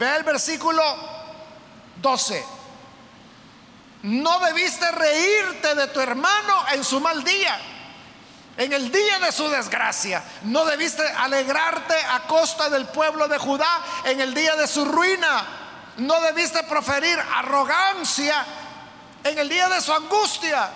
Ve 0.00 0.16
el 0.16 0.24
versículo 0.24 0.82
12. 2.02 2.44
No 4.02 4.40
debiste 4.40 4.90
reírte 4.90 5.76
de 5.76 5.86
tu 5.86 6.00
hermano 6.00 6.64
en 6.72 6.82
su 6.82 7.00
mal 7.00 7.22
día, 7.22 7.56
en 8.60 8.72
el 8.74 8.92
día 8.92 9.18
de 9.20 9.32
su 9.32 9.48
desgracia. 9.48 10.22
No 10.42 10.66
debiste 10.66 11.02
alegrarte 11.02 11.94
a 11.94 12.20
costa 12.26 12.68
del 12.68 12.86
pueblo 12.86 13.26
de 13.26 13.38
Judá 13.38 13.82
en 14.04 14.20
el 14.20 14.34
día 14.34 14.54
de 14.54 14.66
su 14.66 14.84
ruina. 14.84 15.46
No 15.96 16.20
debiste 16.20 16.62
proferir 16.64 17.18
arrogancia 17.34 18.44
en 19.24 19.38
el 19.38 19.48
día 19.48 19.68
de 19.70 19.80
su 19.80 19.92
angustia. 19.94 20.68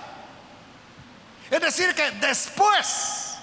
Es 1.50 1.60
decir, 1.60 1.94
que 1.94 2.10
después 2.12 3.34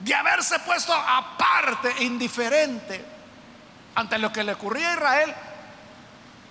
de 0.00 0.14
haberse 0.14 0.58
puesto 0.60 0.92
aparte, 0.92 2.04
indiferente 2.04 3.02
ante 3.94 4.18
lo 4.18 4.30
que 4.30 4.44
le 4.44 4.52
ocurría 4.52 4.90
a 4.90 4.92
Israel, 4.92 5.34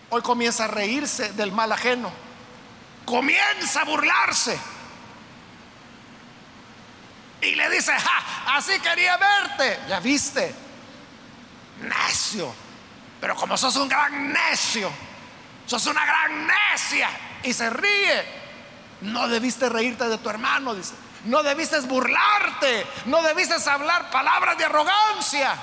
Hoy 0.09 0.21
comienza 0.21 0.65
a 0.65 0.67
reírse 0.67 1.33
del 1.33 1.51
mal 1.51 1.71
ajeno. 1.71 2.09
Comienza 3.05 3.81
a 3.81 3.83
burlarse. 3.83 4.57
Y 7.41 7.55
le 7.55 7.69
dice, 7.69 7.93
así 8.47 8.79
quería 8.79 9.17
verte. 9.17 9.79
Ya 9.87 9.99
viste. 9.99 10.53
Necio. 11.81 12.53
Pero 13.21 13.35
como 13.35 13.57
sos 13.57 13.75
un 13.75 13.87
gran 13.87 14.31
necio, 14.31 14.91
sos 15.65 15.85
una 15.85 16.05
gran 16.05 16.47
necia. 16.47 17.09
Y 17.43 17.53
se 17.53 17.69
ríe. 17.69 18.47
No 19.01 19.27
debiste 19.27 19.69
reírte 19.69 20.07
de 20.07 20.17
tu 20.17 20.29
hermano, 20.29 20.73
dice. 20.73 20.93
No 21.25 21.43
debiste 21.43 21.79
burlarte. 21.81 22.85
No 23.05 23.21
debiste 23.21 23.55
hablar 23.69 24.09
palabras 24.09 24.57
de 24.57 24.65
arrogancia. 24.65 25.55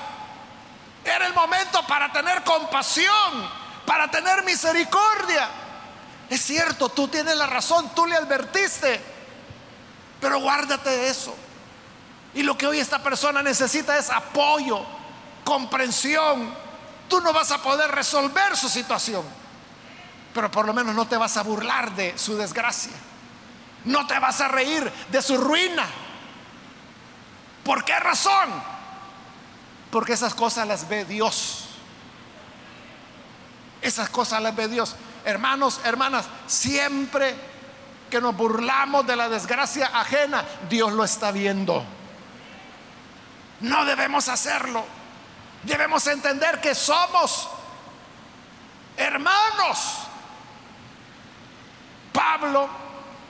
Era 1.04 1.26
el 1.26 1.34
momento 1.34 1.86
para 1.86 2.12
tener 2.12 2.42
compasión 2.44 3.64
para 3.86 4.10
tener 4.10 4.44
misericordia. 4.44 5.48
Es 6.30 6.40
cierto, 6.42 6.88
tú 6.88 7.08
tienes 7.08 7.36
la 7.36 7.46
razón, 7.46 7.94
tú 7.94 8.06
le 8.06 8.16
advertiste, 8.16 9.00
pero 10.20 10.40
guárdate 10.40 10.90
de 10.90 11.08
eso. 11.08 11.36
Y 12.34 12.42
lo 12.42 12.58
que 12.58 12.66
hoy 12.66 12.80
esta 12.80 13.02
persona 13.02 13.42
necesita 13.42 13.96
es 13.96 14.10
apoyo, 14.10 14.84
comprensión. 15.44 16.52
Tú 17.08 17.20
no 17.20 17.32
vas 17.32 17.50
a 17.52 17.62
poder 17.62 17.90
resolver 17.90 18.56
su 18.56 18.68
situación, 18.68 19.24
pero 20.32 20.50
por 20.50 20.66
lo 20.66 20.74
menos 20.74 20.94
no 20.94 21.06
te 21.06 21.16
vas 21.16 21.36
a 21.36 21.42
burlar 21.42 21.94
de 21.94 22.18
su 22.18 22.36
desgracia. 22.36 22.92
No 23.84 24.06
te 24.06 24.18
vas 24.18 24.40
a 24.40 24.48
reír 24.48 24.90
de 25.10 25.22
su 25.22 25.36
ruina. 25.36 25.86
¿Por 27.62 27.84
qué 27.84 27.98
razón? 28.00 28.50
Porque 29.90 30.14
esas 30.14 30.34
cosas 30.34 30.66
las 30.66 30.88
ve 30.88 31.04
Dios. 31.04 31.66
Esas 33.80 34.08
cosas 34.08 34.42
las 34.42 34.56
ve 34.56 34.68
Dios. 34.68 34.96
Hermanos, 35.24 35.80
hermanas, 35.84 36.26
siempre 36.46 37.34
que 38.10 38.20
nos 38.20 38.36
burlamos 38.36 39.06
de 39.06 39.16
la 39.16 39.28
desgracia 39.28 39.90
ajena, 39.92 40.44
Dios 40.68 40.92
lo 40.92 41.04
está 41.04 41.30
viendo. 41.30 41.84
No 43.60 43.84
debemos 43.84 44.28
hacerlo. 44.28 44.84
Debemos 45.62 46.06
entender 46.06 46.60
que 46.60 46.74
somos 46.74 47.48
hermanos. 48.96 50.00
Pablo, 52.12 52.68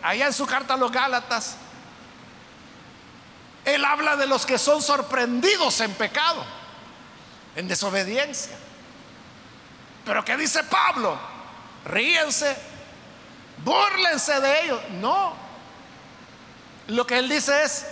allá 0.03 0.27
en 0.27 0.33
su 0.33 0.47
carta 0.47 0.75
a 0.75 0.77
los 0.77 0.93
Gálatas, 0.93 1.57
él 3.65 3.85
habla 3.85 4.17
de 4.17 4.27
los 4.27 4.45
que 4.45 4.59
son 4.59 4.83
sorprendidos 4.83 5.81
en 5.81 5.95
pecado, 5.95 6.45
en 7.57 7.67
desobediencia. 7.67 8.57
Pero 10.05 10.25
¿qué 10.25 10.37
dice 10.37 10.63
Pablo? 10.65 11.19
Ríense, 11.87 12.57
burlense 13.65 14.41
de 14.41 14.65
ellos. 14.65 14.81
No. 15.01 15.35
Lo 16.89 17.07
que 17.07 17.19
él 17.19 17.29
dice 17.29 17.63
es, 17.63 17.87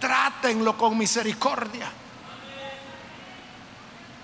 trátenlo 0.00 0.76
con 0.76 0.98
misericordia. 0.98 1.88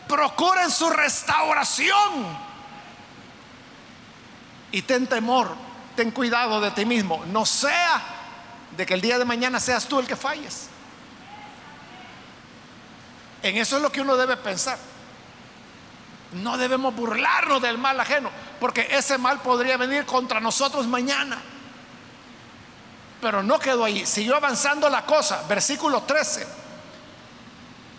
Procuren 0.09 0.71
su 0.71 0.89
restauración. 0.91 2.47
Y 4.73 4.83
ten 4.83 5.07
temor, 5.07 5.55
ten 5.95 6.11
cuidado 6.11 6.61
de 6.61 6.71
ti 6.73 6.85
mismo. 6.85 7.25
No 7.27 7.47
sea 7.47 8.03
de 8.77 8.85
que 8.85 8.95
el 8.95 9.01
día 9.01 9.19
de 9.19 9.25
mañana 9.25 9.61
seas 9.61 9.87
tú 9.87 10.01
el 10.01 10.07
que 10.07 10.17
falles. 10.17 10.69
En 13.43 13.57
eso 13.57 13.77
es 13.77 13.83
lo 13.83 13.93
que 13.93 14.01
uno 14.01 14.17
debe 14.17 14.37
pensar. 14.37 14.79
No 16.33 16.59
debemos 16.59 16.95
burlarnos 16.95 17.63
del 17.63 17.79
mal 17.79 17.99
ajeno, 18.01 18.31
porque 18.61 18.89
ese 18.91 19.19
mal 19.19 19.41
podría 19.41 19.77
venir 19.77 20.05
contra 20.05 20.41
nosotros 20.41 20.87
mañana. 20.87 21.41
Pero 23.21 23.43
no 23.43 23.59
quedó 23.59 23.85
ahí, 23.85 24.05
siguió 24.07 24.37
avanzando 24.37 24.89
la 24.89 25.07
cosa. 25.07 25.43
Versículo 25.49 26.03
13. 26.03 26.47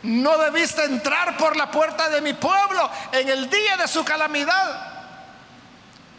No 0.03 0.38
debiste 0.38 0.84
entrar 0.84 1.38
por 1.38 1.56
la 1.56 1.71
puerta 1.71 2.10
de 2.10 2.21
mi 2.21 2.34
pueblo 2.34 2.89
en 3.12 3.27
el 3.27 3.49
día 3.49 3.77
de 3.77 3.88
su 3.88 4.03
calamidad. 4.06 4.93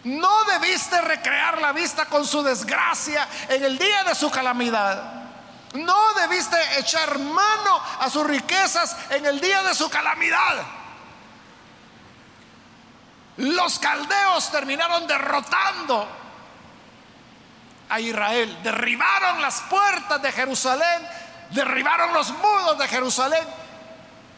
No 0.04 0.44
debiste 0.44 1.00
recrear 1.00 1.61
la 1.61 1.72
vista 1.72 2.06
con 2.06 2.26
su 2.26 2.42
desgracia 2.42 3.26
en 3.48 3.64
el 3.64 3.78
día 3.78 4.04
de 4.04 4.14
su 4.14 4.30
calamidad. 4.30 5.18
No 5.74 6.14
debiste 6.14 6.56
echar 6.78 7.18
mano 7.18 7.80
a 8.00 8.08
sus 8.08 8.26
riquezas 8.26 8.96
en 9.11 9.26
el 9.26 9.40
día 9.40 9.62
de 9.62 9.74
su 9.74 9.88
calamidad. 9.90 10.64
Los 13.37 13.78
caldeos 13.78 14.50
terminaron 14.50 15.06
derrotando 15.06 16.08
a 17.88 18.01
Israel. 18.01 18.59
Derribaron 18.62 19.40
las 19.40 19.61
puertas 19.62 20.20
de 20.20 20.33
Jerusalén, 20.33 21.07
derribaron 21.51 22.12
los 22.12 22.31
muros 22.31 22.79
de 22.79 22.88
Jerusalén. 22.88 23.46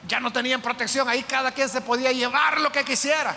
Ya 0.06 0.20
no 0.20 0.32
tenían 0.32 0.62
protección, 0.62 1.08
ahí 1.08 1.22
cada 1.22 1.52
quien 1.52 1.68
se 1.68 1.80
podía 1.80 2.12
llevar 2.12 2.60
lo 2.60 2.72
que 2.72 2.84
quisiera. 2.84 3.36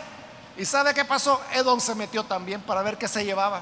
¿Y 0.58 0.66
sabe 0.66 0.94
qué 0.94 1.06
pasó? 1.06 1.42
Edom 1.52 1.80
se 1.80 1.96
metió 1.96 2.24
también 2.24 2.62
para 2.62 2.82
ver 2.82 2.98
qué 2.98 3.08
se 3.08 3.26
llevaba. 3.26 3.62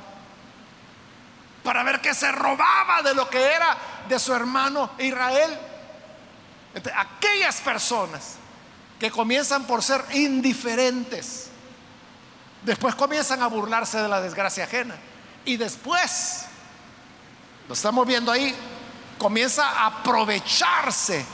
Para 1.63 1.83
ver 1.83 2.01
qué 2.01 2.13
se 2.13 2.31
robaba 2.31 3.01
de 3.01 3.13
lo 3.13 3.29
que 3.29 3.41
era 3.41 3.77
de 4.07 4.19
su 4.19 4.33
hermano 4.33 4.91
Israel. 4.97 5.57
aquellas 6.95 7.61
personas 7.61 8.35
que 8.99 9.11
comienzan 9.11 9.63
por 9.65 9.83
ser 9.83 10.03
indiferentes 10.13 11.51
Después 12.63 12.93
comienzan 12.93 13.41
a 13.41 13.47
burlarse 13.47 13.99
de 14.01 14.07
la 14.07 14.21
desgracia 14.21 14.65
ajena. 14.65 14.95
Y 15.45 15.57
después, 15.57 16.45
lo 17.67 17.73
estamos 17.73 18.05
viendo 18.05 18.31
ahí, 18.31 18.55
comienza 19.17 19.67
a 19.67 19.85
aprovecharse 19.87 21.25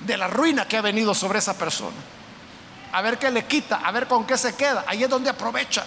de 0.00 0.16
la 0.16 0.28
ruina 0.28 0.66
que 0.66 0.76
ha 0.76 0.82
venido 0.82 1.14
sobre 1.14 1.38
esa 1.38 1.54
persona. 1.54 1.96
A 2.92 3.00
ver 3.02 3.18
qué 3.18 3.30
le 3.30 3.46
quita, 3.46 3.80
a 3.84 3.90
ver 3.90 4.06
con 4.06 4.26
qué 4.26 4.36
se 4.36 4.54
queda. 4.54 4.84
Ahí 4.86 5.02
es 5.02 5.08
donde 5.08 5.30
aprovecha. 5.30 5.84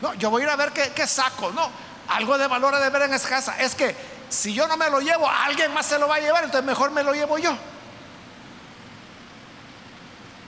No, 0.00 0.14
yo 0.14 0.30
voy 0.30 0.42
a 0.42 0.44
ir 0.44 0.50
a 0.50 0.56
ver 0.56 0.72
qué, 0.72 1.06
saco. 1.06 1.50
No, 1.52 1.70
algo 2.08 2.36
de 2.36 2.46
valor 2.46 2.74
a 2.74 2.80
de 2.80 2.90
ver 2.90 3.02
en 3.02 3.14
esa 3.14 3.28
casa. 3.28 3.58
Es 3.58 3.74
que 3.74 3.96
si 4.28 4.52
yo 4.52 4.68
no 4.68 4.76
me 4.76 4.90
lo 4.90 5.00
llevo, 5.00 5.28
alguien 5.28 5.72
más 5.72 5.86
se 5.86 5.98
lo 5.98 6.06
va 6.06 6.16
a 6.16 6.20
llevar, 6.20 6.44
entonces 6.44 6.66
mejor 6.66 6.90
me 6.90 7.02
lo 7.02 7.14
llevo 7.14 7.38
yo. 7.38 7.56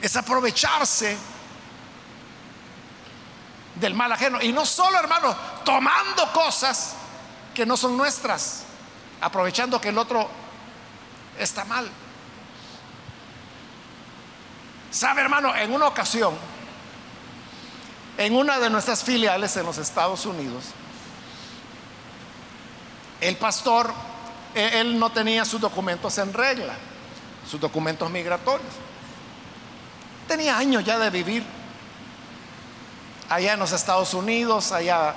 Es 0.01 0.14
aprovecharse 0.16 1.16
del 3.81 3.95
mal 3.95 4.12
ajeno. 4.12 4.41
Y 4.43 4.53
no 4.53 4.64
solo, 4.64 4.99
hermano, 4.99 5.35
tomando 5.64 6.33
cosas 6.33 6.95
que 7.55 7.66
no 7.66 7.76
son 7.76 7.97
nuestras, 7.97 8.64
aprovechando 9.20 9.81
que 9.81 9.89
el 9.89 9.99
otro 9.99 10.29
está 11.39 11.64
mal. 11.64 11.89
Sabe, 14.91 15.20
hermano, 15.20 15.55
en 15.55 15.72
una 15.72 15.87
ocasión, 15.87 16.35
en 18.16 18.35
una 18.35 18.59
de 18.59 18.70
nuestras 18.70 19.05
filiales 19.05 19.57
en 19.57 19.66
los 19.66 19.79
Estados 19.79 20.24
Unidos, 20.26 20.64
el 23.20 23.37
pastor, 23.37 23.93
e, 24.55 24.81
él 24.81 24.99
no 24.99 25.11
tenía 25.11 25.45
sus 25.45 25.61
documentos 25.61 26.16
en 26.18 26.33
regla, 26.33 26.74
sus 27.49 27.61
documentos 27.61 28.11
migratorios. 28.11 28.72
Tenía 30.26 30.57
años 30.57 30.85
ya 30.85 30.99
de 30.99 31.11
vivir 31.11 31.57
allá 33.29 33.53
en 33.53 33.59
los 33.59 33.72
Estados 33.72 34.14
Unidos, 34.14 34.72
allá 34.72 35.14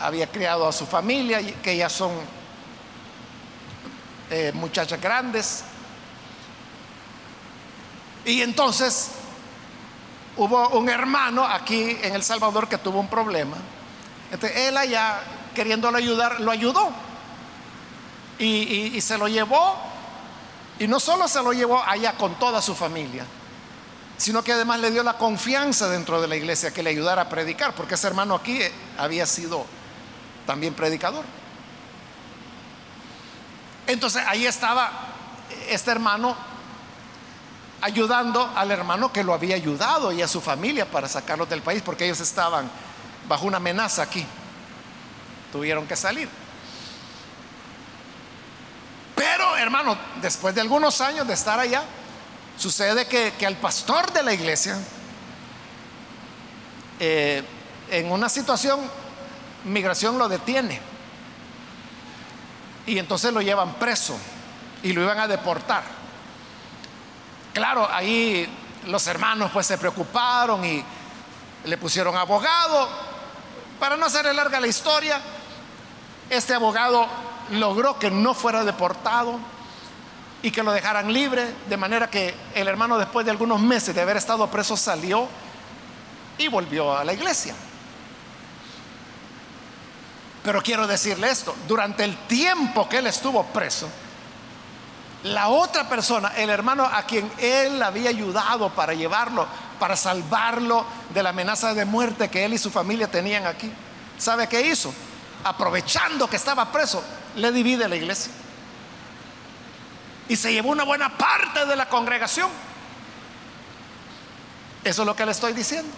había 0.00 0.26
criado 0.26 0.66
a 0.66 0.72
su 0.72 0.86
familia, 0.86 1.40
que 1.62 1.76
ya 1.76 1.88
son 1.88 2.12
eh, 4.30 4.52
muchachas 4.54 5.00
grandes. 5.00 5.64
Y 8.24 8.40
entonces 8.42 9.10
hubo 10.36 10.68
un 10.70 10.88
hermano 10.88 11.44
aquí 11.44 11.98
en 12.02 12.14
El 12.14 12.22
Salvador 12.22 12.68
que 12.68 12.78
tuvo 12.78 13.00
un 13.00 13.08
problema. 13.08 13.56
Entonces 14.30 14.58
él 14.58 14.76
allá, 14.76 15.20
queriéndolo 15.54 15.98
ayudar, 15.98 16.40
lo 16.40 16.50
ayudó. 16.50 16.90
Y 18.38 19.00
se 19.00 19.16
lo 19.18 19.28
llevó. 19.28 19.76
Y 20.78 20.88
no 20.88 20.98
solo 20.98 21.28
se 21.28 21.42
lo 21.42 21.52
llevó 21.52 21.80
allá 21.80 22.14
con 22.14 22.34
toda 22.36 22.60
su 22.60 22.74
familia, 22.74 23.24
sino 24.16 24.42
que 24.44 24.52
además 24.52 24.80
le 24.80 24.90
dio 24.90 25.02
la 25.02 25.18
confianza 25.18 25.88
dentro 25.88 26.20
de 26.20 26.28
la 26.28 26.36
iglesia 26.36 26.72
que 26.72 26.82
le 26.82 26.90
ayudara 26.90 27.22
a 27.22 27.28
predicar, 27.28 27.74
porque 27.74 27.94
ese 27.94 28.06
hermano 28.06 28.34
aquí 28.34 28.60
había 28.98 29.26
sido 29.26 29.66
también 30.46 30.74
predicador. 30.74 31.24
Entonces 33.86 34.22
ahí 34.26 34.46
estaba 34.46 34.90
este 35.68 35.90
hermano 35.90 36.36
ayudando 37.80 38.52
al 38.54 38.70
hermano 38.70 39.12
que 39.12 39.24
lo 39.24 39.34
había 39.34 39.56
ayudado 39.56 40.12
y 40.12 40.22
a 40.22 40.28
su 40.28 40.40
familia 40.40 40.86
para 40.86 41.08
sacarlos 41.08 41.48
del 41.48 41.62
país, 41.62 41.82
porque 41.82 42.04
ellos 42.04 42.20
estaban 42.20 42.70
bajo 43.28 43.46
una 43.46 43.56
amenaza 43.56 44.02
aquí. 44.02 44.24
Tuvieron 45.50 45.86
que 45.86 45.96
salir. 45.96 46.28
Pero, 49.16 49.56
hermano, 49.56 49.98
después 50.20 50.54
de 50.54 50.60
algunos 50.60 51.00
años 51.00 51.26
de 51.26 51.34
estar 51.34 51.58
allá, 51.58 51.82
sucede 52.56 53.06
que, 53.06 53.46
al 53.46 53.56
pastor 53.56 54.12
de 54.12 54.22
la 54.22 54.32
iglesia, 54.32 54.78
eh, 57.00 57.42
en 57.90 58.10
una 58.10 58.28
situación, 58.28 58.80
migración 59.64 60.18
lo 60.18 60.28
detiene. 60.28 60.80
Y 62.86 62.98
entonces 62.98 63.32
lo 63.32 63.40
llevan 63.40 63.74
preso 63.74 64.16
y 64.82 64.92
lo 64.92 65.02
iban 65.02 65.18
a 65.18 65.28
deportar. 65.28 65.82
Claro, 67.52 67.88
ahí 67.90 68.48
los 68.86 69.06
hermanos 69.06 69.50
pues 69.52 69.66
se 69.66 69.78
preocuparon 69.78 70.64
y 70.64 70.82
le 71.64 71.78
pusieron 71.78 72.16
abogado. 72.16 72.88
Para 73.78 73.96
no 73.96 74.06
hacer 74.06 74.32
larga 74.34 74.58
la 74.60 74.66
historia, 74.66 75.20
este 76.30 76.54
abogado 76.54 77.06
logró 77.50 77.98
que 77.98 78.10
no 78.10 78.34
fuera 78.34 78.64
deportado 78.64 79.38
y 80.42 80.50
que 80.50 80.62
lo 80.62 80.72
dejaran 80.72 81.12
libre, 81.12 81.54
de 81.68 81.76
manera 81.76 82.10
que 82.10 82.34
el 82.54 82.66
hermano 82.66 82.98
después 82.98 83.24
de 83.24 83.30
algunos 83.30 83.60
meses 83.60 83.94
de 83.94 84.00
haber 84.00 84.16
estado 84.16 84.48
preso 84.50 84.76
salió 84.76 85.28
y 86.36 86.48
volvió 86.48 86.96
a 86.96 87.04
la 87.04 87.12
iglesia. 87.12 87.54
Pero 90.42 90.60
quiero 90.60 90.88
decirle 90.88 91.30
esto, 91.30 91.54
durante 91.68 92.02
el 92.02 92.16
tiempo 92.26 92.88
que 92.88 92.98
él 92.98 93.06
estuvo 93.06 93.44
preso, 93.46 93.88
la 95.22 95.48
otra 95.48 95.88
persona, 95.88 96.32
el 96.36 96.50
hermano 96.50 96.84
a 96.84 97.04
quien 97.04 97.30
él 97.38 97.80
había 97.80 98.10
ayudado 98.10 98.70
para 98.70 98.92
llevarlo, 98.92 99.46
para 99.78 99.94
salvarlo 99.94 100.84
de 101.14 101.22
la 101.22 101.30
amenaza 101.30 101.74
de 101.74 101.84
muerte 101.84 102.28
que 102.28 102.44
él 102.44 102.54
y 102.54 102.58
su 102.58 102.70
familia 102.70 103.08
tenían 103.08 103.46
aquí, 103.46 103.70
¿sabe 104.18 104.48
qué 104.48 104.66
hizo? 104.66 104.92
Aprovechando 105.44 106.28
que 106.28 106.36
estaba 106.36 106.72
preso, 106.72 107.04
le 107.36 107.52
divide 107.52 107.88
la 107.88 107.94
iglesia. 107.94 108.32
Y 110.32 110.36
se 110.36 110.50
llevó 110.50 110.70
una 110.70 110.84
buena 110.84 111.10
parte 111.18 111.66
de 111.66 111.76
la 111.76 111.90
congregación. 111.90 112.48
Eso 114.82 115.02
es 115.02 115.06
lo 115.06 115.14
que 115.14 115.26
le 115.26 115.32
estoy 115.32 115.52
diciendo. 115.52 115.92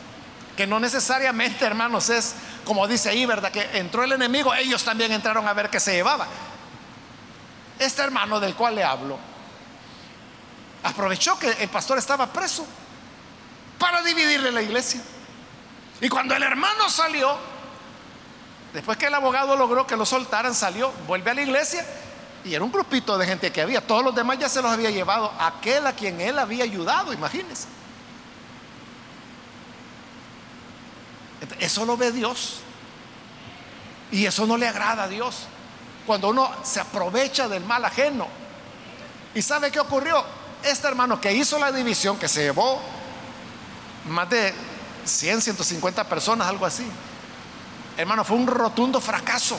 Que 0.57 0.67
no 0.67 0.81
necesariamente, 0.81 1.65
hermanos, 1.65 2.11
es 2.11 2.35
como 2.65 2.89
dice 2.89 3.11
ahí, 3.11 3.27
¿verdad? 3.27 3.53
Que 3.53 3.79
entró 3.79 4.03
el 4.03 4.11
enemigo, 4.11 4.53
ellos 4.53 4.83
también 4.83 5.13
entraron 5.13 5.47
a 5.47 5.53
ver 5.53 5.71
qué 5.71 5.79
se 5.79 5.93
llevaba. 5.93 6.27
Este 7.79 8.03
hermano 8.03 8.41
del 8.41 8.57
cual 8.57 8.75
le 8.75 8.83
hablo 8.83 9.21
aprovechó 10.83 11.39
que 11.39 11.51
el 11.51 11.69
pastor 11.69 11.99
estaba 11.99 12.33
preso 12.33 12.67
para 13.79 14.03
dividirle 14.03 14.51
la 14.51 14.63
iglesia. 14.63 15.01
Y 16.01 16.09
cuando 16.09 16.35
el 16.35 16.43
hermano 16.43 16.91
salió, 16.91 17.39
después 18.73 18.99
que 18.99 19.07
el 19.07 19.15
abogado 19.15 19.55
logró 19.55 19.87
que 19.87 19.97
lo 19.97 20.05
soltaran, 20.05 20.57
salió, 20.57 20.91
vuelve 21.07 21.31
a 21.31 21.35
la 21.35 21.43
iglesia 21.43 21.87
y 22.45 22.55
era 22.55 22.63
un 22.63 22.71
grupito 22.71 23.17
de 23.17 23.27
gente 23.27 23.51
que 23.51 23.63
había. 23.63 23.81
Todos 23.87 24.05
los 24.05 24.15
demás 24.15 24.39
ya 24.39 24.49
se 24.49 24.61
los 24.61 24.71
había 24.71 24.91
llevado 24.91 25.33
aquel 25.39 25.87
a 25.87 25.95
quien 25.95 26.21
él 26.21 26.39
había 26.39 26.65
ayudado, 26.65 27.13
imagínense. 27.13 27.67
Eso 31.59 31.85
lo 31.87 31.97
ve 31.97 32.13
Dios. 32.13 32.61
Y 34.13 34.27
eso 34.27 34.47
no 34.47 34.59
le 34.59 34.69
agrada 34.69 35.05
a 35.05 35.09
Dios. 35.09 35.47
Cuando 36.07 36.29
uno 36.29 36.51
se 36.63 36.81
aprovecha 36.81 37.49
del 37.49 37.65
mal 37.65 37.85
ajeno. 37.85 38.29
¿Y 39.35 39.41
sabe 39.41 39.71
qué 39.71 39.81
ocurrió? 39.81 40.23
Este 40.63 40.87
hermano 40.87 41.21
que 41.21 41.33
hizo 41.33 41.59
la 41.59 41.73
división, 41.73 42.19
que 42.19 42.29
se 42.29 42.43
llevó 42.43 42.81
más 44.09 44.29
de 44.29 44.55
100, 45.05 45.41
150 45.41 46.05
personas, 46.05 46.47
algo 46.47 46.67
así. 46.67 46.87
Hermano, 47.97 48.25
fue 48.25 48.37
un 48.37 48.47
rotundo 48.47 49.01
fracaso. 49.01 49.59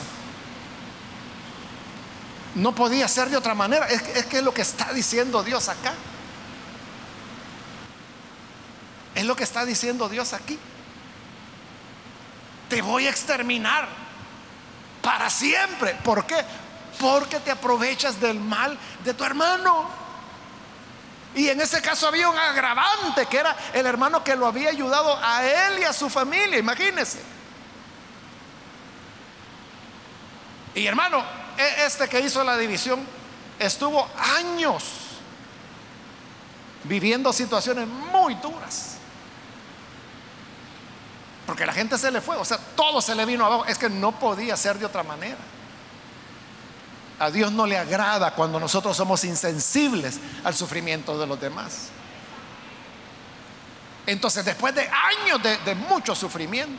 No 2.56 2.74
podía 2.74 3.06
ser 3.06 3.30
de 3.30 3.36
otra 3.36 3.54
manera. 3.54 3.86
Es, 3.86 4.02
es 4.02 4.26
que 4.26 4.38
es 4.38 4.42
lo 4.42 4.52
que 4.52 4.62
está 4.62 4.92
diciendo 4.92 5.42
Dios 5.42 5.68
acá. 5.68 5.94
Es 9.14 9.24
lo 9.24 9.36
que 9.36 9.44
está 9.44 9.64
diciendo 9.64 10.08
Dios 10.08 10.32
aquí 10.34 10.58
te 12.68 12.82
voy 12.82 13.06
a 13.06 13.10
exterminar 13.10 13.88
para 15.02 15.30
siempre. 15.30 15.94
¿Por 16.02 16.26
qué? 16.26 16.36
Porque 17.00 17.40
te 17.40 17.50
aprovechas 17.50 18.20
del 18.20 18.40
mal 18.40 18.76
de 19.04 19.14
tu 19.14 19.24
hermano. 19.24 19.88
Y 21.34 21.48
en 21.48 21.60
ese 21.60 21.82
caso 21.82 22.08
había 22.08 22.28
un 22.28 22.38
agravante, 22.38 23.26
que 23.26 23.38
era 23.38 23.54
el 23.74 23.84
hermano 23.84 24.24
que 24.24 24.34
lo 24.34 24.46
había 24.46 24.70
ayudado 24.70 25.18
a 25.22 25.44
él 25.44 25.80
y 25.80 25.84
a 25.84 25.92
su 25.92 26.08
familia, 26.08 26.58
imagínense. 26.58 27.20
Y 30.74 30.86
hermano, 30.86 31.22
este 31.58 32.08
que 32.08 32.20
hizo 32.20 32.42
la 32.44 32.56
división 32.56 33.06
estuvo 33.58 34.08
años 34.38 34.84
viviendo 36.84 37.32
situaciones 37.32 37.86
muy 37.86 38.34
duras. 38.36 38.96
Porque 41.46 41.64
la 41.64 41.72
gente 41.72 41.96
se 41.96 42.10
le 42.10 42.20
fue, 42.20 42.36
o 42.36 42.44
sea, 42.44 42.58
todo 42.58 43.00
se 43.00 43.14
le 43.14 43.24
vino 43.24 43.46
abajo. 43.46 43.64
Es 43.66 43.78
que 43.78 43.88
no 43.88 44.12
podía 44.18 44.56
ser 44.56 44.78
de 44.78 44.86
otra 44.86 45.02
manera. 45.02 45.38
A 47.18 47.30
Dios 47.30 47.52
no 47.52 47.66
le 47.66 47.78
agrada 47.78 48.32
cuando 48.34 48.58
nosotros 48.58 48.96
somos 48.96 49.24
insensibles 49.24 50.18
al 50.44 50.54
sufrimiento 50.54 51.18
de 51.18 51.26
los 51.26 51.40
demás. 51.40 51.88
Entonces, 54.06 54.44
después 54.44 54.74
de 54.74 54.82
años 54.82 55.40
de, 55.42 55.74
mucho 55.74 56.14
sufrimiento, 56.14 56.78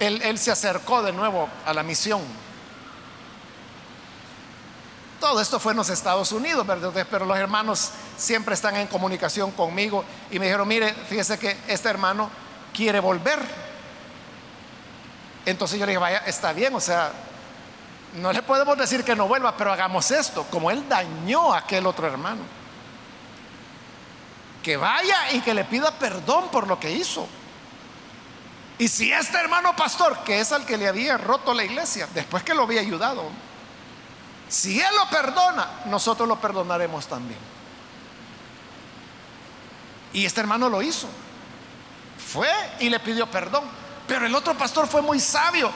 él, 0.00 0.22
él 0.22 0.38
se 0.38 0.50
acercó 0.50 1.02
de 1.02 1.12
nuevo 1.12 1.48
a 1.66 1.74
la 1.74 1.82
misión. 1.82 2.22
Todo 5.24 5.40
esto 5.40 5.58
fue 5.58 5.72
en 5.72 5.78
los 5.78 5.88
Estados 5.88 6.32
Unidos, 6.32 6.66
pero 7.10 7.24
los 7.24 7.38
hermanos 7.38 7.92
siempre 8.18 8.52
están 8.52 8.76
en 8.76 8.86
comunicación 8.86 9.52
conmigo 9.52 10.04
y 10.30 10.38
me 10.38 10.44
dijeron, 10.44 10.68
mire, 10.68 10.92
fíjese 10.92 11.38
que 11.38 11.56
este 11.66 11.88
hermano 11.88 12.28
quiere 12.74 13.00
volver. 13.00 13.38
Entonces 15.46 15.78
yo 15.78 15.86
le 15.86 15.92
dije, 15.92 15.98
vaya, 15.98 16.18
está 16.26 16.52
bien, 16.52 16.74
o 16.74 16.80
sea, 16.80 17.10
no 18.16 18.34
le 18.34 18.42
podemos 18.42 18.76
decir 18.76 19.02
que 19.02 19.16
no 19.16 19.26
vuelva, 19.26 19.56
pero 19.56 19.72
hagamos 19.72 20.10
esto, 20.10 20.44
como 20.50 20.70
él 20.70 20.86
dañó 20.90 21.54
a 21.54 21.60
aquel 21.60 21.86
otro 21.86 22.06
hermano. 22.06 22.42
Que 24.62 24.76
vaya 24.76 25.32
y 25.32 25.40
que 25.40 25.54
le 25.54 25.64
pida 25.64 25.90
perdón 25.92 26.50
por 26.50 26.66
lo 26.66 26.78
que 26.78 26.90
hizo. 26.90 27.26
Y 28.76 28.88
si 28.88 29.10
este 29.10 29.38
hermano 29.38 29.74
pastor, 29.74 30.18
que 30.18 30.40
es 30.40 30.52
al 30.52 30.66
que 30.66 30.76
le 30.76 30.86
había 30.86 31.16
roto 31.16 31.54
la 31.54 31.64
iglesia, 31.64 32.06
después 32.12 32.42
que 32.42 32.52
lo 32.52 32.64
había 32.64 32.82
ayudado, 32.82 33.30
si 34.48 34.80
él 34.80 34.94
lo 34.96 35.08
perdona, 35.08 35.68
nosotros 35.86 36.28
lo 36.28 36.40
perdonaremos 36.40 37.06
también. 37.06 37.38
Y 40.12 40.24
este 40.24 40.40
hermano 40.40 40.68
lo 40.68 40.80
hizo. 40.80 41.08
Fue 42.32 42.48
y 42.80 42.88
le 42.88 43.00
pidió 43.00 43.26
perdón. 43.26 43.64
Pero 44.06 44.26
el 44.26 44.34
otro 44.34 44.56
pastor 44.56 44.86
fue 44.86 45.02
muy 45.02 45.18
sabio, 45.18 45.70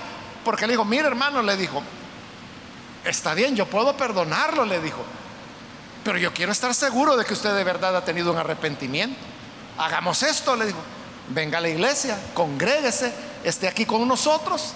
porque 0.45 0.67
le 0.67 0.75
dijo, 0.75 0.85
mire 0.85 1.07
hermano, 1.07 1.43
le 1.43 1.57
dijo, 1.57 1.83
está 3.05 3.35
bien, 3.35 3.57
yo 3.57 3.67
puedo 3.67 3.97
perdonarlo, 3.97 4.65
le 4.65 4.81
dijo, 4.81 5.03
pero 6.05 6.19
yo 6.19 6.33
quiero 6.33 6.53
estar 6.53 6.75
seguro 6.75 7.17
de 7.17 7.25
que 7.25 7.33
usted 7.33 7.55
de 7.55 7.65
verdad 7.65 7.97
ha 7.97 8.05
tenido 8.05 8.33
un 8.33 8.39
arrepentimiento. 8.39 9.19
Hagamos 9.79 10.23
esto, 10.23 10.57
le 10.57 10.67
dijo, 10.67 10.79
venga 11.31 11.59
a 11.59 11.61
la 11.61 11.69
iglesia, 11.69 12.19
congréguese, 12.35 13.13
esté 13.45 13.67
aquí 13.67 13.87
con 13.87 14.07
nosotros 14.07 14.75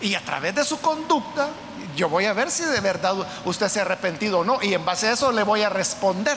y 0.00 0.14
a 0.14 0.24
través 0.24 0.54
de 0.54 0.64
su 0.64 0.80
conducta 0.80 1.48
yo 1.96 2.08
voy 2.08 2.26
a 2.26 2.32
ver 2.32 2.50
si 2.50 2.62
de 2.64 2.80
verdad 2.80 3.14
usted 3.44 3.68
se 3.68 3.80
ha 3.80 3.82
arrepentido 3.82 4.40
o 4.40 4.44
no 4.44 4.62
y 4.62 4.74
en 4.74 4.84
base 4.84 5.08
a 5.08 5.12
eso 5.12 5.32
le 5.32 5.42
voy 5.42 5.62
a 5.62 5.68
responder. 5.68 6.36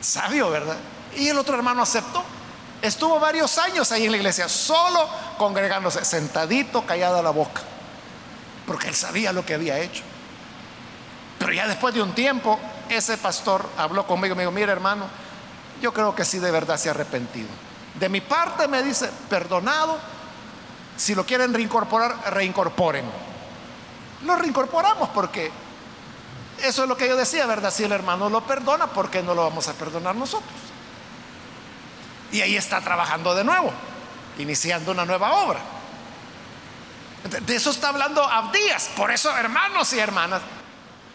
Sabio, 0.00 0.48
¿verdad? 0.48 0.76
Y 1.16 1.28
el 1.28 1.36
otro 1.36 1.56
hermano 1.56 1.82
aceptó. 1.82 2.24
Estuvo 2.80 3.18
varios 3.18 3.58
años 3.58 3.90
ahí 3.90 4.06
en 4.06 4.12
la 4.12 4.16
iglesia, 4.18 4.48
solo 4.48 5.08
congregándose, 5.36 6.04
sentadito, 6.04 6.86
callada 6.86 7.20
la 7.20 7.30
boca, 7.30 7.60
porque 8.66 8.86
él 8.86 8.94
sabía 8.94 9.32
lo 9.32 9.44
que 9.44 9.54
había 9.54 9.78
hecho. 9.80 10.04
Pero 11.40 11.52
ya 11.52 11.66
después 11.66 11.92
de 11.92 12.02
un 12.02 12.14
tiempo, 12.14 12.58
ese 12.88 13.18
pastor 13.18 13.68
habló 13.76 14.06
conmigo 14.06 14.34
y 14.34 14.36
me 14.36 14.42
dijo, 14.42 14.52
mira 14.52 14.70
hermano, 14.70 15.06
yo 15.82 15.92
creo 15.92 16.14
que 16.14 16.24
sí 16.24 16.38
de 16.38 16.52
verdad 16.52 16.76
se 16.76 16.88
ha 16.88 16.92
arrepentido. 16.92 17.48
De 17.98 18.08
mi 18.08 18.20
parte 18.20 18.68
me 18.68 18.80
dice, 18.84 19.10
perdonado, 19.28 19.98
si 20.98 21.14
lo 21.14 21.24
quieren 21.24 21.54
reincorporar, 21.54 22.34
reincorporen. 22.34 23.04
Lo 24.24 24.34
reincorporamos 24.34 25.08
porque 25.10 25.50
eso 26.62 26.82
es 26.82 26.88
lo 26.88 26.96
que 26.96 27.08
yo 27.08 27.16
decía, 27.16 27.46
¿verdad? 27.46 27.72
Si 27.72 27.84
el 27.84 27.92
hermano 27.92 28.28
lo 28.28 28.42
perdona, 28.42 28.88
¿por 28.88 29.08
qué 29.08 29.22
no 29.22 29.32
lo 29.32 29.44
vamos 29.44 29.68
a 29.68 29.74
perdonar 29.74 30.16
nosotros? 30.16 30.58
Y 32.32 32.40
ahí 32.40 32.56
está 32.56 32.80
trabajando 32.80 33.32
de 33.36 33.44
nuevo, 33.44 33.72
iniciando 34.38 34.90
una 34.90 35.04
nueva 35.04 35.32
obra. 35.34 35.60
De 37.42 37.54
eso 37.56 37.70
está 37.70 37.90
hablando 37.90 38.24
Abdías. 38.24 38.90
Por 38.96 39.12
eso, 39.12 39.34
hermanos 39.36 39.92
y 39.92 40.00
hermanas, 40.00 40.42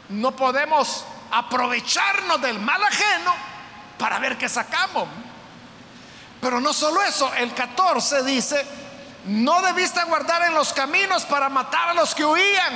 no 0.09 0.33
podemos 0.33 1.05
aprovecharnos 1.29 2.41
del 2.41 2.59
mal 2.59 2.81
ajeno 2.81 3.33
para 3.97 4.17
ver 4.19 4.37
qué 4.37 4.47
sacamos. 4.47 5.09
Pero 6.39 6.61
no 6.61 6.71
solo 6.71 7.01
eso, 7.03 7.33
el 7.33 7.53
14 7.53 8.23
dice, 8.23 8.65
no 9.25 9.61
debiste 9.61 10.03
guardar 10.03 10.43
en 10.43 10.53
los 10.53 10.73
caminos 10.73 11.23
para 11.25 11.49
matar 11.49 11.89
a 11.89 11.93
los 11.93 12.13
que 12.13 12.25
huían. 12.25 12.73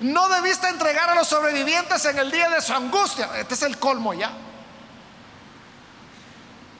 No 0.00 0.28
debiste 0.28 0.68
entregar 0.68 1.08
a 1.10 1.14
los 1.14 1.28
sobrevivientes 1.28 2.04
en 2.04 2.18
el 2.18 2.30
día 2.30 2.50
de 2.50 2.60
su 2.60 2.74
angustia. 2.74 3.30
Este 3.36 3.54
es 3.54 3.62
el 3.62 3.78
colmo 3.78 4.12
ya. 4.12 4.30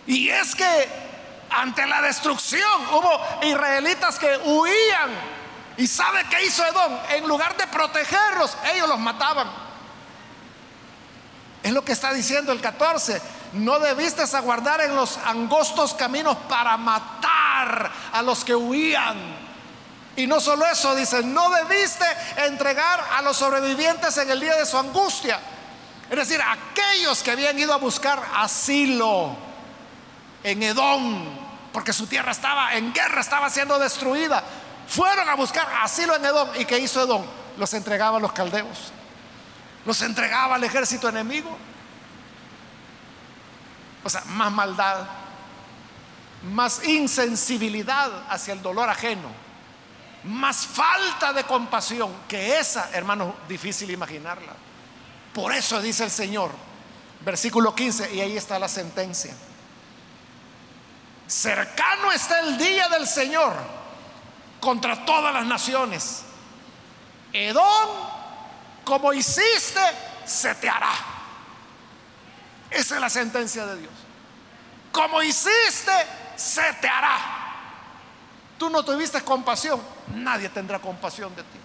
Y 0.07 0.29
es 0.29 0.55
que 0.55 0.89
ante 1.51 1.87
la 1.87 2.03
destrucción 2.03 2.87
hubo 2.93 3.21
israelitas 3.43 4.19
que 4.19 4.37
huían. 4.45 5.11
¿Y 5.77 5.87
sabe 5.87 6.25
qué 6.29 6.45
hizo 6.45 6.65
Edom? 6.67 6.99
En 7.11 7.27
lugar 7.27 7.57
de 7.57 7.67
protegerlos, 7.69 8.57
ellos 8.73 8.89
los 8.89 8.99
mataban. 8.99 9.49
Es 11.63 11.73
lo 11.73 11.85
que 11.85 11.93
está 11.93 12.13
diciendo 12.13 12.53
el 12.53 12.61
14. 12.61 13.21
No 13.55 13.79
debiste 13.79 14.23
aguardar 14.23 14.81
en 14.83 14.95
los 14.95 15.19
angostos 15.19 15.95
caminos 15.95 16.37
para 16.49 16.77
matar 16.77 17.91
a 18.13 18.23
los 18.23 18.45
que 18.45 18.55
huían. 18.55 19.17
Y 20.17 20.27
no 20.27 20.41
solo 20.41 20.67
eso, 20.67 20.95
dice, 20.95 21.23
no 21.23 21.51
debiste 21.51 22.05
entregar 22.37 23.03
a 23.17 23.23
los 23.23 23.37
sobrevivientes 23.37 24.17
en 24.19 24.31
el 24.31 24.41
día 24.41 24.57
de 24.57 24.67
su 24.67 24.79
angustia. 24.79 25.41
Es 26.11 26.17
decir, 26.17 26.41
aquellos 26.41 27.23
que 27.23 27.31
habían 27.31 27.59
ido 27.59 27.73
a 27.73 27.79
buscar 27.79 28.23
asilo 28.37 29.37
en 30.43 30.63
Edom, 30.63 31.25
porque 31.73 31.93
su 31.93 32.07
tierra 32.07 32.33
estaba 32.33 32.75
en 32.75 32.93
guerra, 32.93 33.21
estaba 33.21 33.51
siendo 33.51 33.79
destruida, 33.79 34.43
fueron 34.87 35.29
a 35.29 35.35
buscar 35.35 35.67
asilo 35.83 36.15
en 36.15 36.25
Edom. 36.25 36.49
¿Y 36.59 36.65
qué 36.65 36.79
hizo 36.79 37.03
Edom? 37.03 37.25
Los 37.57 37.73
entregaba 37.75 38.19
a 38.19 38.21
los 38.21 38.33
caldeos 38.33 38.93
los 39.85 40.01
entregaba 40.03 40.55
al 40.57 40.65
ejército 40.65 41.09
enemigo. 41.09 41.57
O 44.05 44.11
sea, 44.11 44.23
más 44.27 44.53
maldad, 44.53 45.07
más 46.53 46.85
insensibilidad 46.85 48.11
hacia 48.29 48.53
el 48.53 48.63
dolor 48.63 48.89
ajeno, 48.89 49.29
más 50.25 50.67
falta 50.67 51.33
de 51.33 51.45
compasión 51.45 52.13
que 52.29 52.59
esa, 52.59 52.91
hermano, 52.93 53.35
difícil 53.49 53.91
imaginarla. 53.91 54.53
Por 55.33 55.53
eso 55.53 55.81
dice 55.81 56.05
el 56.05 56.11
Señor, 56.11 56.51
versículo 57.21 57.75
15, 57.75 58.15
y 58.15 58.21
ahí 58.21 58.37
está 58.37 58.59
la 58.59 58.69
sentencia. 58.69 59.35
Cercano 61.27 62.13
está 62.13 62.41
el 62.41 62.59
día 62.59 62.89
del 62.91 63.07
Señor 63.07 63.55
contra 64.61 65.05
todas 65.05 65.33
las 65.33 65.47
naciones. 65.47 66.23
Edom 67.33 67.89
como 68.85 69.13
hiciste, 69.13 69.81
se 70.25 70.55
te 70.57 70.69
hará. 70.69 70.93
Esa 72.75 72.97
es 72.97 73.01
la 73.01 73.09
sentencia 73.09 73.64
de 73.66 73.77
Dios. 73.81 73.93
Como 74.91 75.22
hiciste, 75.22 75.93
se 76.37 76.72
te 76.75 76.89
hará. 76.89 77.18
Tú 78.59 78.68
no 78.68 78.85
tuviste 78.85 79.22
compasión, 79.22 79.81
nadie 80.14 80.49
tendrá 80.49 80.81
compasión 80.81 81.35
de 81.37 81.43
ti. 81.43 81.59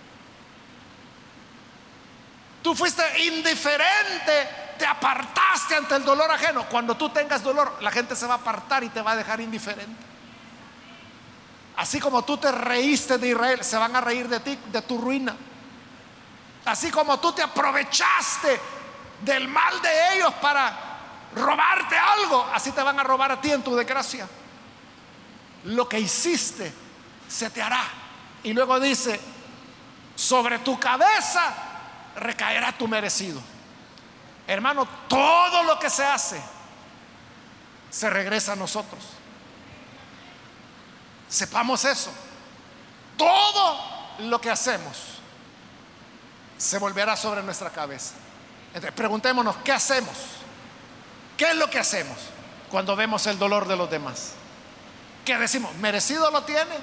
Tú 2.62 2.76
fuiste 2.76 3.04
indiferente, 3.24 4.50
te 4.78 4.86
apartaste 4.86 5.76
ante 5.76 5.96
el 5.96 6.04
dolor 6.04 6.30
ajeno. 6.30 6.66
Cuando 6.70 6.96
tú 6.96 7.10
tengas 7.10 7.42
dolor, 7.42 7.78
la 7.82 7.90
gente 7.90 8.16
se 8.16 8.28
va 8.28 8.36
a 8.36 8.38
apartar 8.38 8.84
y 8.84 8.90
te 8.90 9.02
va 9.02 9.12
a 9.12 9.16
dejar 9.16 9.42
indiferente. 9.42 10.10
Así 11.78 12.00
como 12.00 12.24
tú 12.24 12.38
te 12.38 12.52
reíste 12.52 13.18
de 13.18 13.30
Israel, 13.30 13.64
se 13.64 13.78
van 13.78 13.96
a 13.96 14.02
reír 14.02 14.28
de 14.28 14.42
ti, 14.42 14.60
de 14.72 14.82
tu 14.82 14.98
ruina. 15.00 15.36
Así 16.66 16.92
como 16.92 17.20
tú 17.20 17.32
te 17.32 17.42
aprovechaste 17.42 18.60
del 19.22 19.48
mal 19.48 19.82
de 19.82 20.16
ellos 20.16 20.34
para 20.36 20.89
robarte 21.36 21.98
algo, 21.98 22.48
así 22.54 22.72
te 22.72 22.82
van 22.82 23.00
a 23.00 23.04
robar 23.04 23.32
a 23.32 23.42
ti 23.42 23.52
en 23.52 23.64
tu 23.64 23.76
desgracia. 23.76 24.28
Lo 25.66 25.88
que 25.88 26.00
hiciste 26.00 26.74
se 27.28 27.50
te 27.50 27.62
hará. 27.62 27.84
Y 28.44 28.54
luego 28.54 28.80
dice, 28.80 29.20
sobre 30.16 30.60
tu 30.60 30.80
cabeza 30.80 31.54
recaerá 32.16 32.72
tu 32.72 32.88
merecido. 32.88 33.42
Hermano, 34.48 34.88
todo 35.08 35.64
lo 35.64 35.78
que 35.78 35.90
se 35.90 36.04
hace 36.04 36.42
se 37.90 38.10
regresa 38.10 38.54
a 38.54 38.56
nosotros. 38.56 39.04
Sepamos 41.28 41.86
eso. 41.86 42.12
Todo 43.18 43.80
lo 44.20 44.42
que 44.42 44.50
hacemos 44.50 45.20
se 46.58 46.78
volverá 46.80 47.16
sobre 47.16 47.44
nuestra 47.44 47.70
cabeza. 47.70 48.16
Entonces, 48.70 48.92
preguntémonos, 48.94 49.58
¿qué 49.58 49.72
hacemos? 49.72 50.39
¿Qué 51.40 51.52
es 51.52 51.56
lo 51.56 51.70
que 51.70 51.80
hacemos 51.80 52.18
cuando 52.70 52.98
vemos 52.98 53.26
el 53.26 53.40
dolor 53.40 53.66
de 53.66 53.78
los 53.78 53.90
demás? 53.90 54.34
¿Qué 55.24 55.38
decimos? 55.38 55.74
¿Merecido 55.78 56.30
lo 56.32 56.44
tiene? 56.44 56.76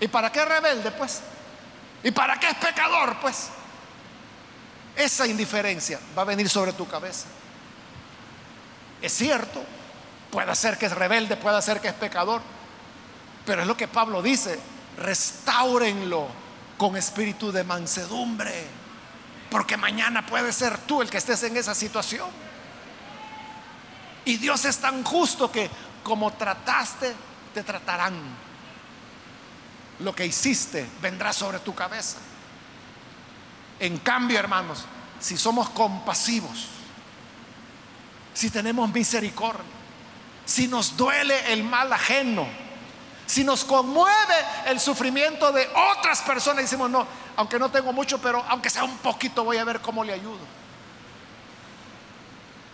¿Y 0.00 0.08
para 0.08 0.32
qué 0.32 0.44
rebelde, 0.44 0.90
pues? 0.90 1.20
¿Y 2.02 2.10
para 2.10 2.40
qué 2.40 2.48
es 2.48 2.56
pecador, 2.56 3.16
pues? 3.20 3.50
Esa 4.96 5.24
indiferencia 5.24 6.00
va 6.18 6.22
a 6.22 6.24
venir 6.24 6.48
sobre 6.48 6.72
tu 6.72 6.88
cabeza. 6.88 7.26
Es 9.00 9.12
cierto, 9.12 9.62
puede 10.32 10.52
ser 10.56 10.76
que 10.76 10.86
es 10.86 10.92
rebelde, 10.92 11.36
puede 11.36 11.62
ser 11.62 11.80
que 11.80 11.86
es 11.86 11.94
pecador, 11.94 12.42
pero 13.44 13.62
es 13.62 13.68
lo 13.68 13.76
que 13.76 13.86
Pablo 13.86 14.20
dice, 14.20 14.58
restáurenlo 14.98 16.26
con 16.76 16.96
espíritu 16.96 17.52
de 17.52 17.62
mansedumbre, 17.62 18.66
porque 19.48 19.76
mañana 19.76 20.26
puede 20.26 20.52
ser 20.52 20.76
tú 20.78 21.02
el 21.02 21.08
que 21.08 21.18
estés 21.18 21.44
en 21.44 21.56
esa 21.56 21.72
situación. 21.72 22.45
Y 24.26 24.36
Dios 24.36 24.64
es 24.64 24.78
tan 24.78 25.02
justo 25.04 25.50
que 25.50 25.70
como 26.02 26.32
trataste, 26.32 27.14
te 27.54 27.62
tratarán. 27.62 28.14
Lo 30.00 30.14
que 30.14 30.26
hiciste 30.26 30.86
vendrá 31.00 31.32
sobre 31.32 31.60
tu 31.60 31.74
cabeza. 31.74 32.18
En 33.78 33.98
cambio, 33.98 34.38
hermanos, 34.38 34.84
si 35.20 35.36
somos 35.38 35.70
compasivos, 35.70 36.66
si 38.34 38.50
tenemos 38.50 38.92
misericordia, 38.92 39.64
si 40.44 40.66
nos 40.68 40.96
duele 40.96 41.52
el 41.52 41.64
mal 41.64 41.92
ajeno, 41.92 42.46
si 43.26 43.44
nos 43.44 43.64
conmueve 43.64 44.34
el 44.66 44.80
sufrimiento 44.80 45.52
de 45.52 45.68
otras 45.96 46.20
personas, 46.22 46.62
decimos, 46.62 46.90
no, 46.90 47.06
aunque 47.36 47.58
no 47.58 47.70
tengo 47.70 47.92
mucho, 47.92 48.20
pero 48.20 48.44
aunque 48.48 48.70
sea 48.70 48.84
un 48.84 48.98
poquito, 48.98 49.44
voy 49.44 49.58
a 49.58 49.64
ver 49.64 49.80
cómo 49.80 50.04
le 50.04 50.12
ayudo. 50.12 50.65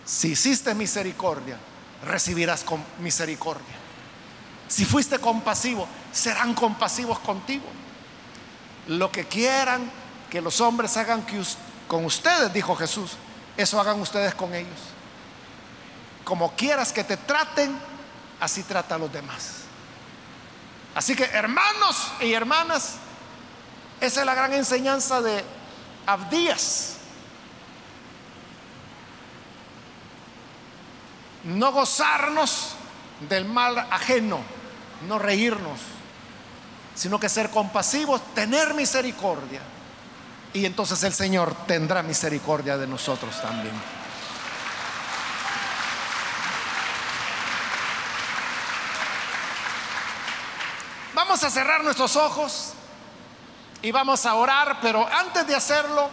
Si 0.04 0.32
hiciste 0.32 0.74
misericordia, 0.74 1.58
recibirás 2.04 2.64
con 2.64 2.84
misericordia. 2.98 3.74
Si 4.68 4.84
fuiste 4.84 5.18
compasivo, 5.18 5.86
serán 6.12 6.54
compasivos 6.54 7.18
contigo. 7.20 7.66
Lo 8.88 9.12
que 9.12 9.26
quieran 9.26 9.90
que 10.30 10.40
los 10.40 10.60
hombres 10.62 10.96
hagan 10.96 11.26
con 11.86 12.04
ustedes, 12.06 12.52
dijo 12.52 12.74
Jesús, 12.74 13.12
eso 13.56 13.78
hagan 13.80 14.00
ustedes 14.00 14.34
con 14.34 14.54
ellos. 14.54 14.80
Como 16.24 16.56
quieras 16.56 16.92
que 16.92 17.04
te 17.04 17.18
traten, 17.18 17.78
así 18.40 18.62
trata 18.62 18.94
a 18.94 18.98
los 18.98 19.12
demás. 19.12 19.62
Así 20.94 21.14
que 21.14 21.24
hermanos 21.24 22.12
y 22.20 22.32
hermanas, 22.32 22.94
esa 24.00 24.20
es 24.20 24.26
la 24.26 24.34
gran 24.34 24.52
enseñanza 24.54 25.20
de 25.20 25.44
Abdías. 26.06 26.94
No 31.44 31.72
gozarnos 31.72 32.74
del 33.28 33.44
mal 33.44 33.78
ajeno, 33.90 34.40
no 35.08 35.18
reírnos, 35.18 35.80
sino 36.94 37.18
que 37.18 37.28
ser 37.28 37.50
compasivos, 37.50 38.20
tener 38.34 38.74
misericordia. 38.74 39.60
Y 40.52 40.66
entonces 40.66 41.02
el 41.02 41.12
Señor 41.12 41.54
tendrá 41.66 42.02
misericordia 42.02 42.76
de 42.76 42.86
nosotros 42.86 43.40
también. 43.40 43.74
Vamos 51.14 51.42
a 51.44 51.50
cerrar 51.50 51.82
nuestros 51.82 52.16
ojos 52.16 52.74
y 53.80 53.90
vamos 53.90 54.26
a 54.26 54.34
orar, 54.34 54.78
pero 54.82 55.06
antes 55.06 55.46
de 55.46 55.54
hacerlo, 55.54 56.10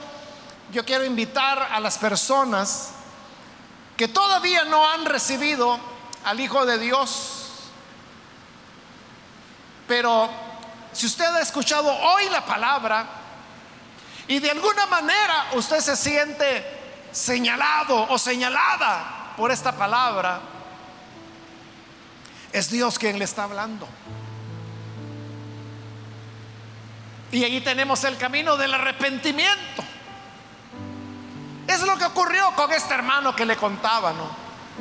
yo 0.72 0.86
quiero 0.86 1.04
invitar 1.04 1.68
a 1.72 1.80
las 1.80 1.98
personas 1.98 2.92
que 4.00 4.08
todavía 4.08 4.64
no 4.64 4.90
han 4.90 5.04
recibido 5.04 5.78
al 6.24 6.40
Hijo 6.40 6.66
de 6.66 6.80
Dios, 6.80 7.50
pero 9.90 10.30
si 10.94 11.06
usted 11.06 11.26
ha 11.26 11.42
escuchado 11.42 11.94
hoy 11.94 12.30
la 12.30 12.46
palabra 12.46 13.06
y 14.26 14.40
de 14.40 14.52
alguna 14.52 14.86
manera 14.86 15.48
usted 15.52 15.82
se 15.82 15.98
siente 15.98 16.66
señalado 17.12 18.08
o 18.10 18.18
señalada 18.18 19.34
por 19.36 19.52
esta 19.52 19.74
palabra, 19.74 20.40
es 22.54 22.72
Dios 22.72 22.98
quien 22.98 23.20
le 23.20 23.26
está 23.26 23.44
hablando. 23.44 23.86
Y 27.34 27.44
ahí 27.44 27.60
tenemos 27.60 28.02
el 28.06 28.16
camino 28.16 28.56
del 28.56 28.74
arrepentimiento. 28.74 29.84
Es 31.70 31.84
lo 31.84 31.96
que 32.00 32.06
ocurrió 32.06 32.52
con 32.56 32.72
este 32.74 32.96
hermano 32.96 33.36
que 33.36 33.46
le 33.46 33.56
contaba, 33.56 34.12
¿no? 34.12 34.28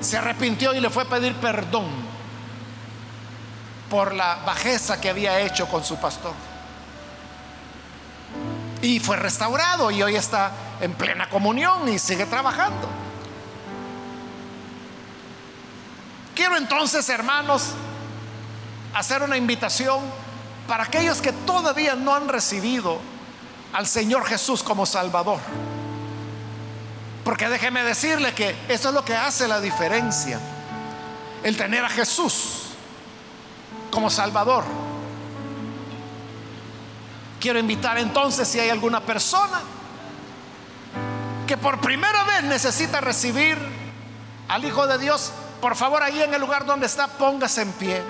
Se 0.00 0.16
arrepintió 0.16 0.72
y 0.72 0.80
le 0.80 0.88
fue 0.88 1.02
a 1.02 1.06
pedir 1.06 1.34
perdón 1.34 1.84
por 3.90 4.14
la 4.14 4.36
bajeza 4.36 4.98
que 4.98 5.10
había 5.10 5.38
hecho 5.40 5.68
con 5.68 5.84
su 5.84 5.96
pastor. 5.98 6.32
Y 8.80 9.00
fue 9.00 9.18
restaurado 9.18 9.90
y 9.90 10.02
hoy 10.02 10.16
está 10.16 10.50
en 10.80 10.94
plena 10.94 11.28
comunión 11.28 11.86
y 11.90 11.98
sigue 11.98 12.24
trabajando. 12.24 12.88
Quiero 16.34 16.56
entonces, 16.56 17.06
hermanos, 17.10 17.72
hacer 18.94 19.22
una 19.22 19.36
invitación 19.36 20.00
para 20.66 20.84
aquellos 20.84 21.20
que 21.20 21.32
todavía 21.32 21.96
no 21.96 22.14
han 22.14 22.28
recibido 22.28 22.98
al 23.74 23.86
Señor 23.86 24.24
Jesús 24.24 24.62
como 24.62 24.86
Salvador. 24.86 25.40
Porque 27.28 27.50
déjeme 27.50 27.82
decirle 27.82 28.32
que 28.32 28.56
eso 28.70 28.88
es 28.88 28.94
lo 28.94 29.04
que 29.04 29.14
hace 29.14 29.46
la 29.46 29.60
diferencia. 29.60 30.40
El 31.42 31.58
tener 31.58 31.84
a 31.84 31.90
Jesús 31.90 32.70
como 33.90 34.08
Salvador. 34.08 34.64
Quiero 37.38 37.58
invitar 37.58 37.98
entonces 37.98 38.48
si 38.48 38.58
hay 38.58 38.70
alguna 38.70 39.02
persona 39.02 39.60
que 41.46 41.58
por 41.58 41.82
primera 41.82 42.24
vez 42.24 42.44
necesita 42.44 43.02
recibir 43.02 43.58
al 44.48 44.64
Hijo 44.64 44.86
de 44.86 44.96
Dios, 44.96 45.30
por 45.60 45.76
favor 45.76 46.02
ahí 46.02 46.22
en 46.22 46.32
el 46.32 46.40
lugar 46.40 46.64
donde 46.64 46.86
está, 46.86 47.08
póngase 47.08 47.60
en 47.60 47.72
pie. 47.72 48.02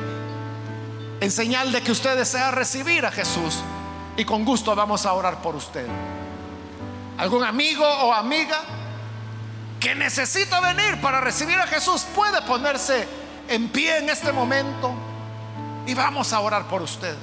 En 1.21 1.33
señal 1.33 1.73
de 1.73 1.83
que 1.83 1.91
usted 1.91 2.17
desea 2.17 2.53
recibir 2.53 3.05
a 3.05 3.11
Jesús. 3.11 3.57
Y 4.17 4.25
con 4.25 4.45
gusto 4.45 4.77
vamos 4.77 5.07
a 5.07 5.13
orar 5.13 5.43
por 5.43 5.57
usted. 5.57 5.89
¿Algún 7.19 7.43
amigo 7.43 7.85
o 7.85 8.15
amiga? 8.15 8.78
Que 9.81 9.95
necesita 9.95 10.61
venir 10.61 11.01
para 11.01 11.21
recibir 11.21 11.59
a 11.59 11.67
Jesús 11.67 12.05
puede 12.15 12.43
ponerse 12.43 13.07
en 13.49 13.69
pie 13.69 13.99
en 13.99 14.11
este 14.11 14.33
momento 14.33 14.93
y 15.87 15.95
vamos 15.95 16.33
a 16.33 16.41
orar 16.41 16.65
por 16.65 16.83
usted. 16.83 17.17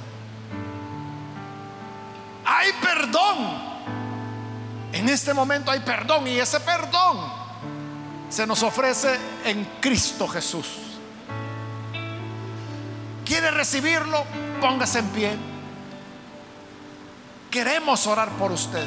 Hay 2.44 2.72
perdón. 2.80 3.76
En 4.92 5.08
este 5.08 5.34
momento 5.34 5.70
hay 5.70 5.80
perdón 5.80 6.26
y 6.26 6.38
ese 6.38 6.60
perdón 6.60 7.18
se 8.30 8.46
nos 8.46 8.62
ofrece 8.62 9.18
en 9.44 9.64
Cristo 9.80 10.26
Jesús. 10.26 10.66
¿Quiere 13.24 13.50
recibirlo? 13.50 14.24
Póngase 14.60 15.00
en 15.00 15.08
pie. 15.08 15.36
Queremos 17.50 18.06
orar 18.06 18.30
por 18.30 18.52
usted. 18.52 18.86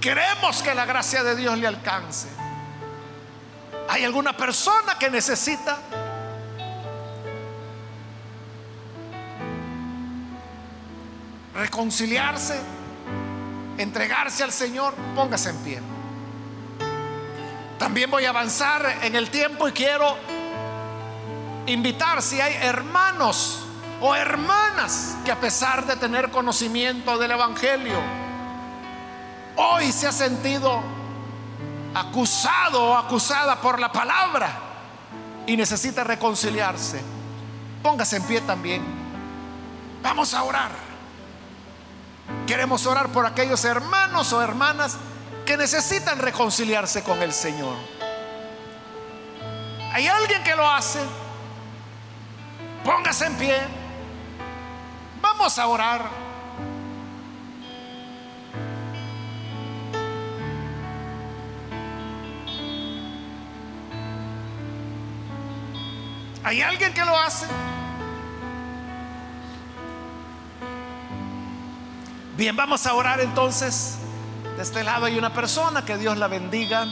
Queremos 0.00 0.62
que 0.62 0.74
la 0.74 0.84
gracia 0.84 1.22
de 1.22 1.36
Dios 1.36 1.58
le 1.58 1.66
alcance. 1.66 2.37
¿Hay 3.88 4.04
alguna 4.04 4.36
persona 4.36 4.98
que 4.98 5.08
necesita 5.08 5.78
reconciliarse, 11.54 12.60
entregarse 13.78 14.44
al 14.44 14.52
Señor? 14.52 14.94
Póngase 15.14 15.50
en 15.50 15.56
pie. 15.64 15.80
También 17.78 18.10
voy 18.10 18.26
a 18.26 18.30
avanzar 18.30 18.98
en 19.02 19.16
el 19.16 19.30
tiempo 19.30 19.66
y 19.68 19.72
quiero 19.72 20.18
invitar 21.66 22.20
si 22.20 22.42
hay 22.42 22.54
hermanos 22.60 23.64
o 24.02 24.14
hermanas 24.14 25.16
que 25.24 25.32
a 25.32 25.40
pesar 25.40 25.86
de 25.86 25.96
tener 25.96 26.30
conocimiento 26.30 27.16
del 27.16 27.30
Evangelio, 27.30 27.98
hoy 29.56 29.90
se 29.92 30.06
ha 30.06 30.12
sentido 30.12 30.97
acusado 32.00 32.84
o 32.84 32.96
acusada 32.96 33.60
por 33.60 33.78
la 33.78 33.90
palabra 33.90 34.50
y 35.46 35.56
necesita 35.56 36.04
reconciliarse, 36.04 37.00
póngase 37.82 38.16
en 38.16 38.22
pie 38.24 38.40
también. 38.42 38.82
Vamos 40.02 40.34
a 40.34 40.42
orar. 40.42 40.70
Queremos 42.46 42.86
orar 42.86 43.08
por 43.08 43.26
aquellos 43.26 43.64
hermanos 43.64 44.32
o 44.32 44.42
hermanas 44.42 44.96
que 45.46 45.56
necesitan 45.56 46.18
reconciliarse 46.18 47.02
con 47.02 47.22
el 47.22 47.32
Señor. 47.32 47.74
¿Hay 49.92 50.06
alguien 50.06 50.42
que 50.44 50.54
lo 50.54 50.68
hace? 50.68 51.00
Póngase 52.84 53.26
en 53.26 53.36
pie. 53.36 53.58
Vamos 55.20 55.58
a 55.58 55.66
orar. 55.66 56.27
¿Hay 66.44 66.62
alguien 66.62 66.94
que 66.94 67.04
lo 67.04 67.18
hace? 67.18 67.46
Bien, 72.36 72.54
vamos 72.54 72.86
a 72.86 72.94
orar 72.94 73.20
entonces. 73.20 73.98
De 74.56 74.62
este 74.62 74.84
lado 74.84 75.06
hay 75.06 75.18
una 75.18 75.32
persona, 75.32 75.84
que 75.84 75.96
Dios 75.96 76.16
la 76.16 76.28
bendiga. 76.28 76.86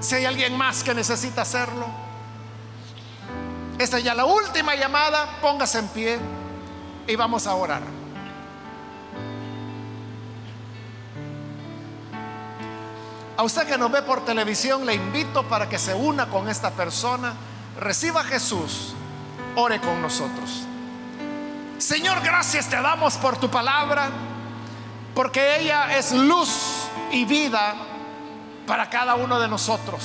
Si 0.00 0.14
hay 0.14 0.24
alguien 0.24 0.56
más 0.56 0.82
que 0.82 0.94
necesita 0.94 1.42
hacerlo. 1.42 1.86
Esta 3.78 3.98
es 3.98 4.04
ya 4.04 4.14
la 4.14 4.24
última 4.24 4.74
llamada, 4.74 5.38
póngase 5.40 5.78
en 5.78 5.88
pie 5.88 6.18
y 7.06 7.16
vamos 7.16 7.46
a 7.46 7.54
orar. 7.54 7.97
A 13.38 13.44
usted 13.44 13.68
que 13.68 13.78
nos 13.78 13.92
ve 13.92 14.02
por 14.02 14.24
televisión, 14.24 14.84
le 14.84 14.94
invito 14.94 15.44
para 15.44 15.68
que 15.68 15.78
se 15.78 15.94
una 15.94 16.28
con 16.28 16.48
esta 16.48 16.72
persona, 16.72 17.34
reciba 17.78 18.22
a 18.22 18.24
Jesús, 18.24 18.94
ore 19.54 19.80
con 19.80 20.02
nosotros. 20.02 20.64
Señor, 21.78 22.20
gracias 22.20 22.68
te 22.68 22.74
damos 22.82 23.14
por 23.14 23.36
tu 23.36 23.48
palabra, 23.48 24.10
porque 25.14 25.60
ella 25.60 25.96
es 25.96 26.10
luz 26.10 26.88
y 27.12 27.24
vida 27.26 27.76
para 28.66 28.90
cada 28.90 29.14
uno 29.14 29.38
de 29.38 29.46
nosotros. 29.46 30.02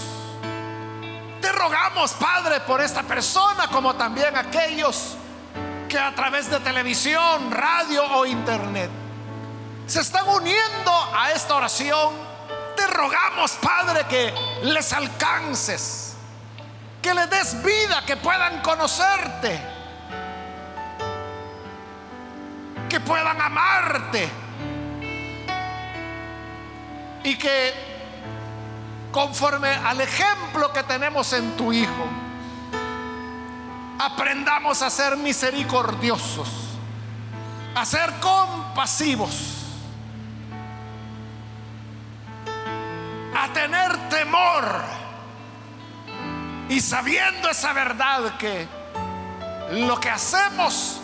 Te 1.42 1.52
rogamos, 1.54 2.12
Padre, 2.14 2.60
por 2.60 2.82
esta 2.82 3.02
persona, 3.02 3.68
como 3.68 3.96
también 3.96 4.38
aquellos 4.38 5.16
que 5.90 5.98
a 5.98 6.14
través 6.14 6.52
de 6.52 6.60
televisión, 6.60 7.50
radio 7.50 8.04
o 8.14 8.28
internet 8.28 8.92
se 9.88 10.02
están 10.02 10.30
uniendo 10.30 10.92
a 11.18 11.32
esta 11.32 11.56
oración 11.56 12.33
te 12.86 12.94
rogamos, 12.94 13.52
Padre, 13.62 14.06
que 14.10 14.34
les 14.64 14.92
alcances, 14.94 16.16
que 17.02 17.14
les 17.14 17.30
des 17.30 17.64
vida, 17.64 18.04
que 18.06 18.18
puedan 18.18 18.62
conocerte, 18.62 19.60
que 22.90 23.00
puedan 23.00 23.40
amarte 23.40 24.30
y 27.24 27.38
que 27.38 27.74
conforme 29.12 29.70
al 29.70 30.02
ejemplo 30.02 30.74
que 30.74 30.84
tenemos 30.84 31.32
en 31.34 31.56
tu 31.56 31.72
Hijo, 31.72 32.06
aprendamos 34.00 34.82
a 34.82 34.90
ser 34.90 35.16
misericordiosos, 35.16 36.50
a 37.76 37.86
ser 37.86 38.12
compasivos 38.20 39.53
a 43.36 43.52
tener 43.54 44.10
temor 44.10 44.82
y 46.70 46.80
sabiendo 46.80 47.50
esa 47.50 47.74
verdad 47.74 48.38
que 48.38 48.68
lo 49.72 50.00
que 50.00 50.10
hacemos 50.10 51.00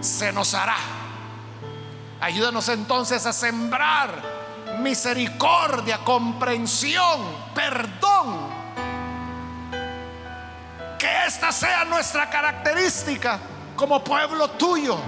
se 0.00 0.32
nos 0.32 0.54
hará. 0.54 0.76
Ayúdanos 2.20 2.68
entonces 2.68 3.24
a 3.26 3.32
sembrar 3.32 4.10
misericordia, 4.80 5.98
comprensión, 6.04 7.20
perdón. 7.54 8.58
Que 10.98 11.26
esta 11.26 11.52
sea 11.52 11.84
nuestra 11.84 12.28
característica 12.28 13.38
como 13.76 14.02
pueblo 14.02 14.50
tuyo. 14.50 14.98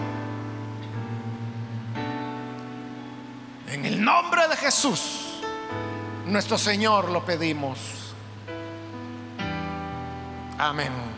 En 3.69 3.85
el 3.85 4.03
nombre 4.03 4.49
de 4.49 4.57
Jesús 4.57 5.20
nuestro 6.31 6.59
Señor 6.59 7.11
lo 7.11 7.25
pedimos. 7.25 7.79
Amén. 10.59 11.10